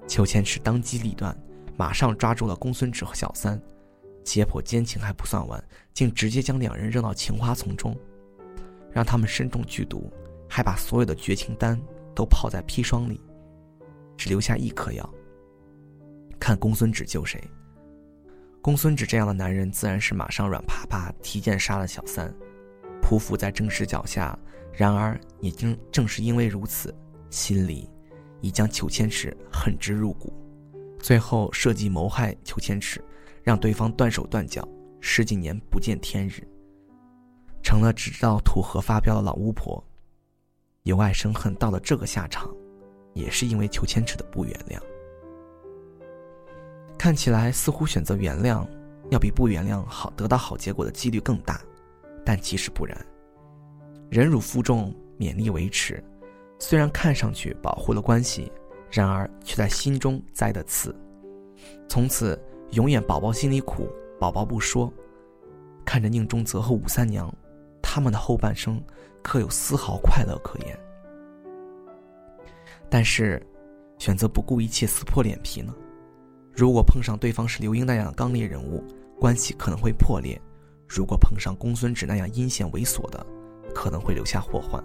[0.09, 1.33] 裘千尺当机立断，
[1.77, 3.57] 马上抓住了公孙止和小三，
[4.25, 5.65] 解剖奸情还不算完，
[5.95, 7.97] 竟直接将两人扔到情花丛中，
[8.91, 10.13] 让他们身中剧毒，
[10.49, 11.81] 还把所有的绝情丹
[12.13, 13.21] 都泡在砒霜里，
[14.17, 15.09] 只留下一颗药。
[16.41, 17.41] 看公孙止救谁？
[18.61, 22.35] 公孙止这样的男人，自然是马上软趴趴提剑杀了小三，
[23.01, 24.37] 匍匐在正室脚下。
[24.73, 26.95] 然而也正正是因为如此，
[27.29, 27.89] 心里
[28.41, 30.33] 已将裘千尺恨之入骨，
[30.99, 33.03] 最后设计谋害裘千尺，
[33.43, 34.67] 让对方断手断脚，
[35.01, 36.47] 十几年不见天日，
[37.63, 39.83] 成了只知道土河发飙的老巫婆。
[40.85, 42.51] 由爱生恨到了这个下场，
[43.13, 44.81] 也是因为裘千尺的不原谅。
[46.97, 48.67] 看起来似乎选择原谅，
[49.11, 51.61] 要比不原谅好得到好结果的几率更大，
[52.25, 52.97] 但其实不然。
[54.11, 56.03] 忍辱负重，勉力维持，
[56.59, 58.51] 虽然看上去保护了关系，
[58.91, 60.93] 然而却在心中栽的刺。
[61.89, 62.37] 从此
[62.73, 63.89] 永远宝宝心里苦，
[64.19, 64.93] 宝宝不说。
[65.85, 67.33] 看着宁中泽和武三娘，
[67.81, 68.83] 他们的后半生
[69.23, 70.77] 可有丝毫快乐可言？
[72.89, 73.41] 但是，
[73.97, 75.73] 选择不顾一切撕破脸皮呢？
[76.53, 78.83] 如果碰上对方是刘英那样的刚烈人物，
[79.21, 80.37] 关系可能会破裂；
[80.89, 83.25] 如果碰上公孙止那样阴险猥琐的，
[83.71, 84.83] 可能会留下祸患，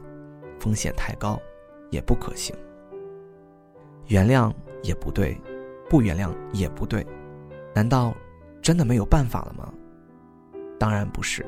[0.60, 1.40] 风险太高，
[1.90, 2.56] 也不可行。
[4.08, 5.40] 原谅也不对，
[5.90, 7.06] 不原谅也不对，
[7.74, 8.14] 难道
[8.62, 9.74] 真的没有办法了吗？
[10.80, 11.46] 当然不是。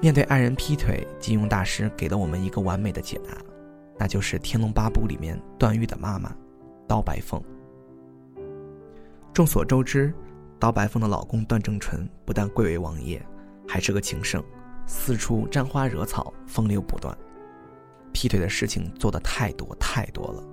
[0.00, 3.36] 面对爱人劈腿，金庸大师给了我们一个完美的解答，
[3.96, 6.34] 那就是《天龙八部》里面段誉的妈妈，
[6.88, 7.40] 刀白凤。
[9.32, 10.12] 众所周知，
[10.58, 13.24] 刀白凤的老公段正淳不但贵为王爷，
[13.68, 14.42] 还是个情圣，
[14.92, 17.16] 四处沾花惹草，风流不断。
[18.12, 20.44] 劈腿的事情做得太多太多了。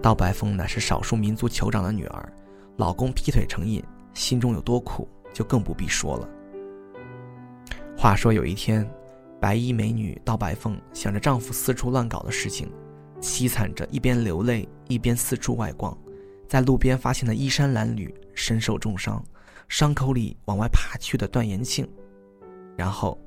[0.00, 2.32] 刀白凤乃是少数民族酋长的女儿，
[2.76, 3.82] 老公劈腿成瘾，
[4.14, 6.28] 心中有多苦，就更不必说了。
[7.98, 8.88] 话说有一天，
[9.40, 12.72] 白衣美女刀白凤想着丈夫四处乱搞的事情，
[13.20, 15.96] 凄惨着，一边流泪一边四处外逛。
[16.48, 19.22] 在路边发现了衣衫褴褛、身受重伤、
[19.68, 21.86] 伤口里往外爬去的段延庆，
[22.76, 23.18] 然后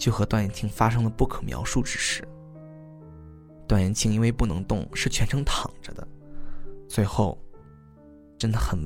[0.00, 2.26] 就和段延庆发生了不可描述之事。
[3.68, 6.08] 段延庆因为不能动，是全程躺着的，
[6.88, 7.38] 最后
[8.38, 8.80] 真的很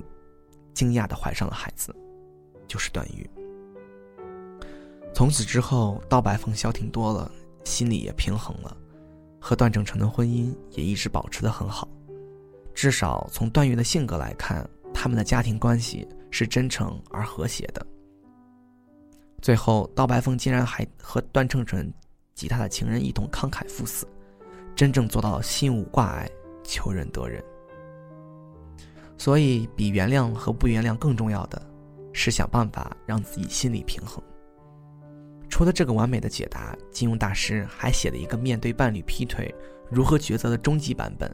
[0.74, 1.94] 惊讶的怀上了孩子，
[2.66, 3.30] 就是段誉。
[5.14, 7.30] 从此之后，刀白凤消停多了，
[7.62, 8.76] 心里也平衡了，
[9.40, 11.88] 和段正淳的婚姻也一直保持的很好。
[12.74, 17.86] 至少从段誉的性格来看，他们的家庭关系是真诚而和谐的。
[19.44, 21.92] 最后，刀白凤竟然还和段正淳
[22.34, 24.08] 及他的情人一同慷慨赴死，
[24.74, 26.26] 真正做到心无挂碍，
[26.62, 27.44] 求人得人。
[29.18, 31.60] 所以，比原谅和不原谅更重要的，
[32.14, 34.24] 是想办法让自己心理平衡。
[35.50, 39.54] 除了这个完美的解答，金庸大师还写了一个面对伴侣劈腿
[39.90, 41.30] 如何抉择的终极版本。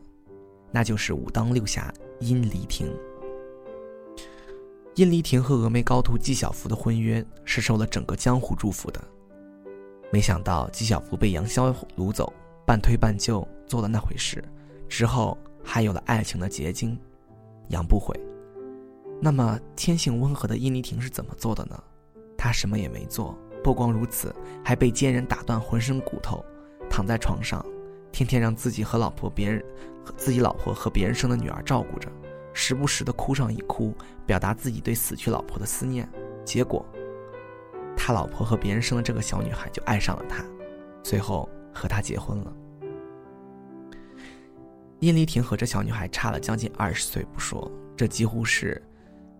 [0.73, 2.93] 那就是武当六侠殷离亭。
[4.97, 9.01] 殷离亭和峨眉高徒纪晓芙的婚约是受了整个江湖祝福的，
[10.13, 12.33] 没想到纪晓芙被杨逍掳走，
[12.67, 14.43] 半推半就做了那回事，
[14.89, 16.99] 之后还有了爱情的结晶，
[17.69, 18.19] 杨不悔。
[19.23, 21.81] 那么天性温和的殷离亭是怎么做的呢？
[22.37, 24.35] 他什么也没做，不光如此，
[24.65, 26.45] 还被奸人打断浑身骨头，
[26.91, 27.65] 躺在床上。
[28.11, 29.65] 天天让自己和老婆别人，
[30.05, 32.11] 和自己老婆和别人生的女儿照顾着，
[32.53, 33.95] 时不时的哭上一哭，
[34.27, 36.09] 表达自己对死去老婆的思念。
[36.45, 36.85] 结果，
[37.97, 40.45] 他老婆和别人生的这个小女孩就爱上了他，
[41.03, 42.53] 最后和他结婚了。
[44.99, 48.83] 殷离亭和这小女孩差了将近二十岁不说，这几乎是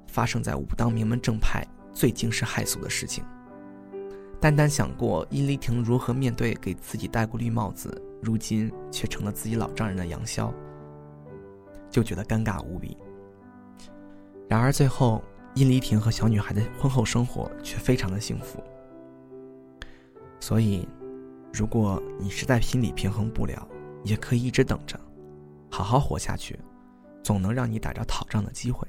[0.07, 3.25] 发生在武当名门正派最惊世骇俗的事情。
[4.41, 8.03] 单单想过殷离亭如何面对给自己戴过绿帽子。
[8.23, 10.53] 如今却成了自己老丈人的杨逍，
[11.91, 12.97] 就觉得尴尬无比。
[14.49, 15.23] 然而最后，
[15.55, 18.63] 殷离婷和小女孩的婚后生活却非常的幸福。
[20.39, 20.89] 所以，
[21.53, 23.69] 如果你实在心理平衡不了，
[24.03, 24.99] 也可以一直等着，
[25.71, 26.59] 好好活下去，
[27.23, 28.89] 总能让你逮着讨账的机会。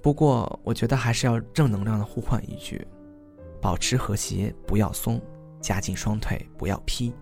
[0.00, 2.86] 不过，我觉得还是要正能量的呼唤一句：
[3.60, 5.20] 保持和谐，不要松，
[5.60, 7.12] 夹紧双腿，不要劈，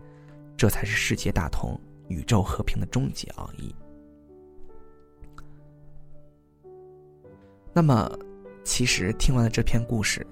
[0.57, 3.75] 这才是世界大同、宇宙和平的终极奥义。
[7.77, 8.11] 那么，
[8.65, 10.27] 其实听完了这篇故事，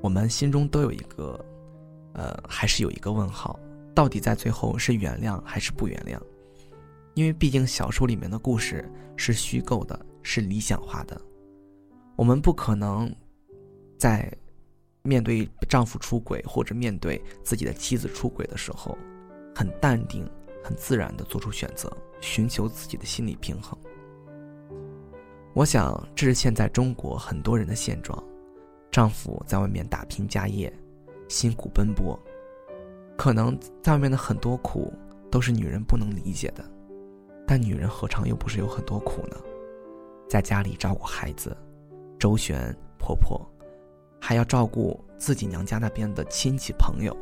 [0.00, 1.38] 我们心中都有一个，
[2.14, 3.56] 呃，还是有一个问号：
[3.94, 6.20] 到底在最后是原谅还是不原谅？
[7.14, 11.16] 因为毕竟小说里面的故事是虚构的，是理想化的，
[12.16, 13.08] 我们不可能
[13.96, 14.28] 在
[15.04, 18.98] 面对丈夫出轨或者面对自己的妻子出轨的时候，
[19.54, 20.28] 很淡定、
[20.60, 23.78] 很自然的做出选择，寻求自己的心理平衡。
[25.54, 28.20] 我想，这是现在中国很多人的现状：
[28.90, 30.72] 丈夫在外面打拼家业，
[31.28, 32.18] 辛苦奔波，
[33.16, 34.92] 可能在外面的很多苦
[35.30, 36.64] 都是女人不能理解的。
[37.46, 39.36] 但女人何尝又不是有很多苦呢？
[40.28, 41.56] 在家里照顾孩子，
[42.18, 43.40] 周旋婆婆，
[44.20, 47.16] 还要照顾自己娘家那边的亲戚朋友，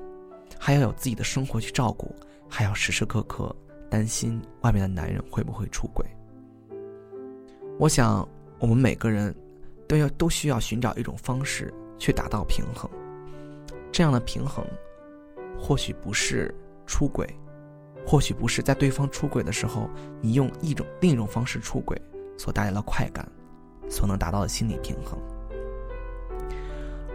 [0.58, 2.14] 还要有自己的生活去照顾，
[2.48, 3.54] 还要时时刻刻
[3.90, 6.06] 担心外面的男人会不会出轨。
[7.78, 9.34] 我想，我们每个人
[9.88, 12.88] 都要都需要寻找一种方式去达到平衡。
[13.90, 14.64] 这样的平衡，
[15.58, 16.54] 或许不是
[16.86, 17.28] 出轨。
[18.04, 19.88] 或许不是在对方出轨的时候，
[20.20, 21.96] 你用一种另一种方式出轨
[22.36, 23.24] 所带来的快感，
[23.88, 25.16] 所能达到的心理平衡，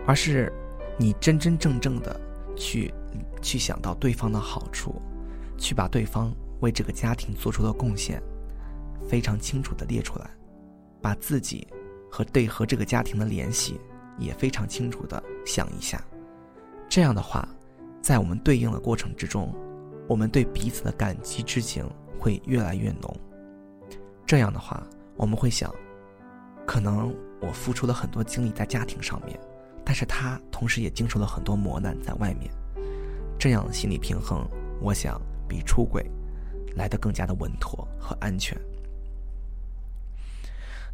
[0.05, 0.49] 而是
[0.97, 2.17] 你真真正正的
[2.55, 2.93] 去
[3.41, 5.01] 去想到对方的好处，
[5.57, 8.23] 去把对方为这个家庭做出的贡献
[9.09, 10.29] 非常清楚的列出来，
[11.01, 11.67] 把自己
[12.09, 13.79] 和对和这个家庭的联系
[14.17, 16.03] 也非常清楚的想一下，
[16.89, 17.47] 这样的话，
[18.01, 19.53] 在我们对应的过程之中。
[20.09, 21.85] 我们对彼此的感激之情
[22.17, 23.13] 会越来越浓。
[24.25, 24.81] 这样的话，
[25.17, 25.69] 我们会想，
[26.65, 29.37] 可能我付出了很多精力在家庭上面，
[29.83, 32.49] 但是他同时也经受了很多磨难在外面。
[33.37, 34.47] 这样的心理平衡，
[34.81, 36.09] 我想比出轨
[36.77, 38.57] 来的更加的稳妥和安全。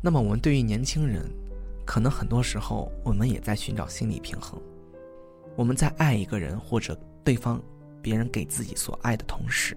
[0.06, 1.24] 那么，我们对于年轻人，
[1.86, 4.62] 可能很多时候我们也在寻找心理平衡。
[5.56, 7.60] 我们在爱一个人或者对方。
[8.01, 9.74] 别人给自己所爱的同时，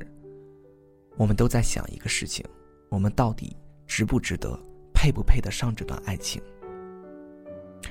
[1.17, 2.45] 我们都在想一个事情：
[2.89, 3.57] 我们到底
[3.87, 4.59] 值不值得，
[4.93, 6.43] 配不配得上这段爱情？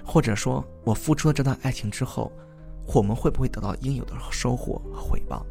[0.04, 2.30] 或者说，我付出了这段爱情之后，
[2.94, 5.46] 我们会不会得到应有的收获和回报？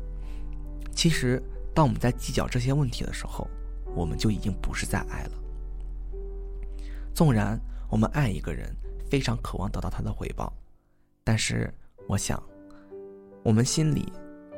[0.94, 1.42] 其实，
[1.74, 3.48] 当我们在计较这些问题的时候，
[3.96, 5.32] 我们就已经不是在爱了。
[7.14, 7.58] 纵然
[7.88, 8.74] 我们爱一个人，
[9.08, 10.52] 非常渴望得到他的回报，
[11.22, 11.72] 但是，
[12.08, 12.42] 我想，
[13.42, 14.12] 我们心里。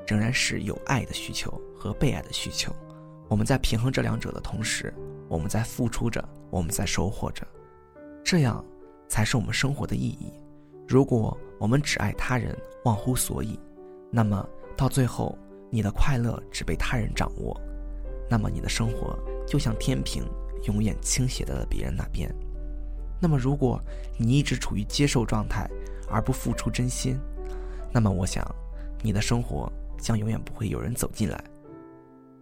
[0.09, 2.73] 仍然是有爱的需求和被爱的需求，
[3.29, 4.95] 我们在平衡这两者的同时，
[5.29, 7.45] 我们在付出着，我们在收获着，
[8.23, 8.65] 这样
[9.09, 10.33] 才是我们生活的意义。
[10.87, 13.59] 如果我们只爱他人，忘乎所以，
[14.13, 15.37] 那么到最后，
[15.73, 17.61] 你的快乐只被他人掌握，
[18.31, 20.23] 那么你的生活就像天平，
[20.69, 22.33] 永远倾斜在了别人那边。
[23.21, 23.81] 那么，如果
[24.19, 25.69] 你一直处于接受状态，
[26.09, 27.19] 而不付出真心，
[27.93, 28.45] 那么我想，
[29.03, 29.73] 你的生活。
[29.99, 31.43] 将永远不会有人走进来。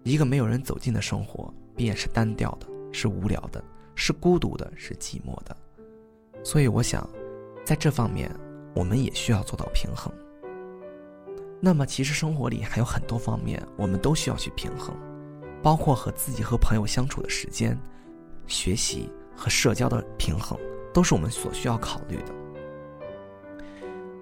[0.03, 3.63] 一个没有人走进的生活，便是单调的，是无聊的，
[3.95, 5.57] 是孤独的，是寂寞的。
[6.43, 7.09] 所以，我想，
[7.65, 8.29] 在这方面，
[8.75, 10.13] 我们也需要做到平衡。
[11.61, 14.95] 那么，其实生活里还有很多方面，我们都需要去平衡，
[15.63, 17.79] 包括和自己和朋友相处的时间、
[18.49, 20.59] 学习和社交的平衡，
[20.93, 22.35] 都是我们所需要考虑的。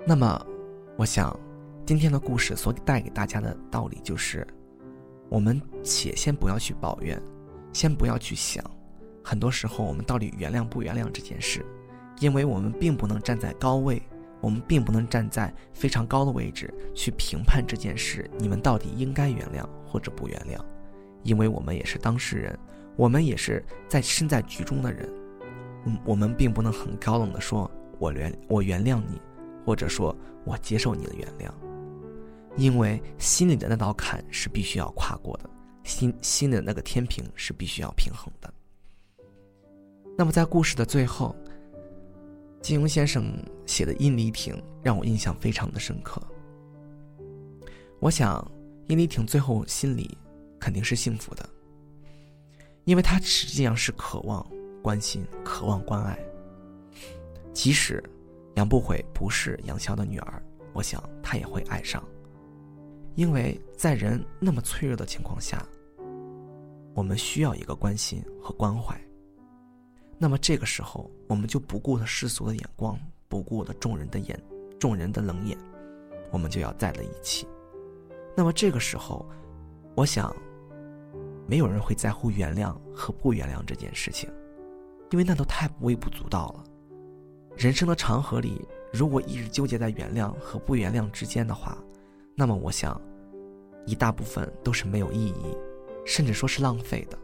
[0.07, 0.47] 那么，
[0.97, 1.39] 我想。
[1.85, 4.47] 今天的故事所带给大家的道理就是：
[5.29, 7.21] 我们且先不要去抱怨，
[7.73, 8.65] 先不要去想，
[9.23, 11.67] 很多时候我们到底原谅不原谅这件事，
[12.21, 14.01] 因为我们并不能站在高位，
[14.41, 20.65] 我们并不能站在非常高的位置去评判这件事，你们到底应该原谅或者不原谅，
[21.25, 22.57] 因为我们也是当事人，
[22.97, 25.09] 我们也是在身在局中的人，
[25.87, 29.21] 嗯，我们并不能很高冷的说“我原我原谅你”，
[29.65, 30.15] 或者说
[30.45, 31.51] 我接受你的原谅。
[32.57, 35.49] 因为心里的那道坎是必须要跨过的，
[35.85, 38.53] 心心里的那个天平是必须要平衡的。
[40.19, 41.35] 那么在故事的最后，
[42.61, 43.33] 金庸先生
[43.65, 46.23] 写的殷离亭让我印象非常的深刻。
[47.99, 48.47] 我想，
[48.87, 50.19] 殷离亭最后心里
[50.61, 51.49] 肯定是幸福的，
[52.85, 54.47] 因为他实际上是渴望
[54.83, 56.19] 关心、渴望关爱。
[57.53, 58.03] 即使
[58.57, 62.03] 杨不悔不是杨逍的女儿，我想他也会爱上。
[63.15, 65.67] 因为在人那么脆弱的情况下，
[66.95, 68.99] 我们需要一个关心和关怀。
[70.19, 74.41] 那么这个时候，我们就不顾了世俗的眼光，不顾了众人的眼、
[74.79, 75.59] 众人的冷眼，
[76.31, 77.47] 我们就要在了一起。
[78.35, 79.29] 那么这个时候，
[79.95, 80.35] 我想，
[81.53, 84.27] 没有人会在乎原谅和不原谅这件事情，
[85.11, 86.65] 因为那都太微不足道了。
[87.59, 91.77] 人生的长河里，如果一直纠结在原谅和不原谅之间的话，
[92.35, 92.99] 那么我想，
[93.85, 95.55] 一大部分都是没有意义，
[96.07, 97.19] 甚至说是浪费的，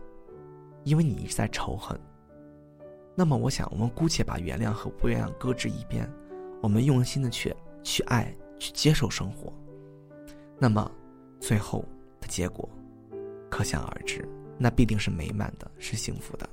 [0.85, 1.99] 因为你一直在仇恨。
[3.15, 6.07] 那么我想，我们姑且把原谅和不原谅搁置一边，
[6.61, 9.51] 我们用心的去去爱，去接受生活。
[10.59, 10.91] 那么，
[11.41, 11.83] 最后
[12.21, 12.69] 的结果，
[13.49, 14.29] 可想而知，
[14.59, 16.49] 那必定是美满的，是幸福的。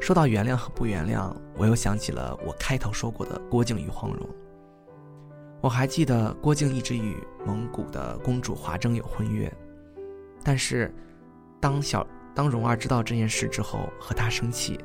[0.00, 4.28] 说到原谅和不原谅，我又想起了我开头说过的郭靖与黄蓉。
[5.60, 7.16] 我还记得郭靖一直与
[7.46, 9.52] 蒙古的公主华筝有婚约，
[10.42, 10.90] 但是，
[11.60, 14.80] 当小当蓉儿知道这件事之后，和他生气。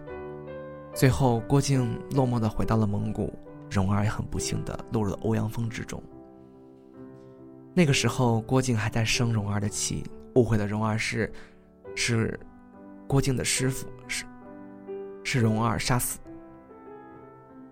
[0.93, 3.33] 最后，郭靖落寞的回到了蒙古，
[3.71, 6.03] 蓉儿也很不幸的落入了欧阳锋之中。
[7.77, 10.01] 那个时候，郭靖还在生蓉儿的气，
[10.35, 11.29] 误会了蓉儿是，
[11.93, 12.39] 是，
[13.05, 14.23] 郭靖的师傅，是，
[15.25, 16.17] 是蓉儿杀死，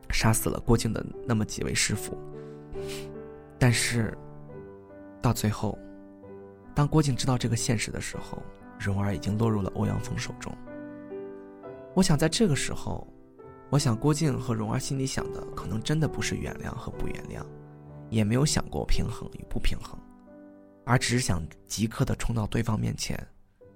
[0.10, 2.18] 杀死了郭靖的那么几位师傅。
[3.58, 4.14] 但是，
[5.22, 5.80] 到最后，
[6.76, 8.44] 当郭靖知道这个现实的时候，
[8.78, 10.54] 蓉儿已经落入了欧阳锋手中。
[11.94, 13.08] 我想在这个时候，
[13.70, 17.42] 我想郭靖和蓉儿心里想的，可能真的不是原谅和不原谅。
[18.10, 20.00] 也没有想过平衡与不平衡，
[20.86, 23.18] 而只是想即刻的冲到对方面前，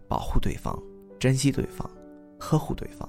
[0.07, 0.78] 保护对方，
[1.19, 1.89] 珍惜对方，
[2.39, 3.07] 呵护对方。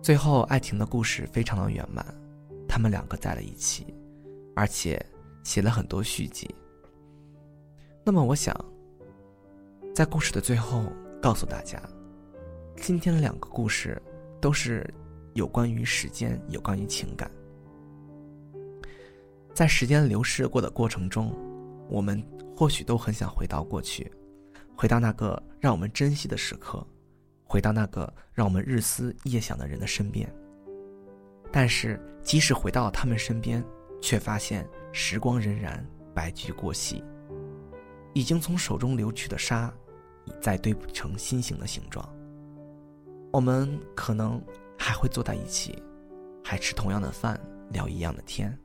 [0.00, 2.04] 最后，爱情的故事非常的圆满，
[2.68, 3.94] 他们两个在了一起，
[4.56, 5.00] 而且
[5.44, 6.52] 写了很多续集。
[8.04, 8.52] 那么，我想，
[9.94, 10.84] 在故事的最后
[11.20, 11.80] 告诉大家，
[12.76, 14.02] 今天的两个故事
[14.40, 14.92] 都是
[15.34, 17.30] 有关于时间，有关于情感。
[19.54, 21.34] 在时间流逝过的过程中，
[21.88, 22.22] 我们
[22.56, 24.10] 或许都很想回到过去，
[24.76, 26.84] 回到那个让我们珍惜的时刻，
[27.44, 30.32] 回到那个让我们日思夜想的人的身边。
[31.50, 33.62] 但是，即使回到他们身边，
[34.00, 35.78] 却发现时光荏苒，
[36.14, 37.04] 白驹过隙，
[38.14, 39.70] 已经从手中流去的沙，
[40.24, 42.08] 已再堆不成心形的形状。
[43.30, 44.42] 我们可能
[44.78, 45.82] 还会坐在一起，
[46.42, 47.38] 还吃同样的饭，
[47.70, 48.58] 聊一样的天。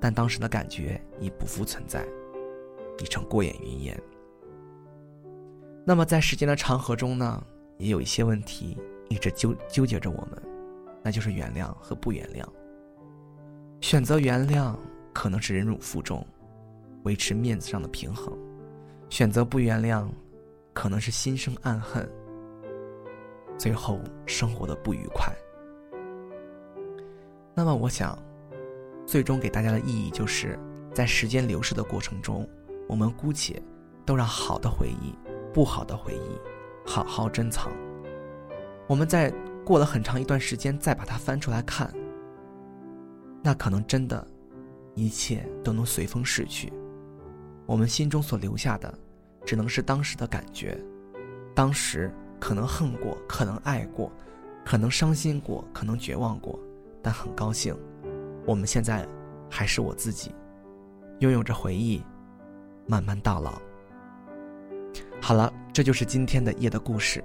[0.00, 2.06] 但当时的感觉已不复存在，
[2.98, 4.02] 已成过眼云烟。
[5.84, 7.42] 那么在时间的长河中呢，
[7.78, 8.76] 也有一些问题
[9.08, 10.42] 一直纠纠结着我们，
[11.02, 12.44] 那就是原谅和不原谅。
[13.80, 14.74] 选择原谅
[15.12, 16.26] 可能是忍辱负重，
[17.04, 18.36] 维持面子上的平衡；
[19.08, 20.08] 选择不原谅，
[20.72, 22.08] 可能是心生暗恨，
[23.56, 25.32] 最后生活的不愉快。
[27.54, 28.18] 那么我想。
[29.06, 30.58] 最终给大家的意义就是，
[30.92, 32.46] 在时间流逝的过程中，
[32.88, 33.62] 我们姑且
[34.04, 35.14] 都让好的回忆、
[35.54, 36.40] 不好的回忆
[36.84, 37.72] 好好珍藏。
[38.88, 39.32] 我们在
[39.64, 41.92] 过了很长一段时间再把它翻出来看，
[43.42, 44.26] 那可能真的，
[44.94, 46.72] 一切都能随风逝去。
[47.64, 48.92] 我们心中所留下的，
[49.44, 50.76] 只能是当时的感觉。
[51.54, 54.10] 当时可能恨过，可能爱过，
[54.64, 56.58] 可能伤心过，可能绝望过，
[57.02, 57.76] 但很高兴。
[58.46, 59.06] 我们现在
[59.50, 60.34] 还是我自己，
[61.18, 62.02] 拥有着回忆，
[62.86, 63.60] 慢慢到老。
[65.20, 67.22] 好了，这就是今天的夜的故事。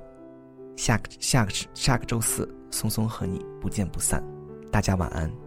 [0.75, 4.23] 下个下个下个周四，松松和你不见不散。
[4.71, 5.40] 大家晚安。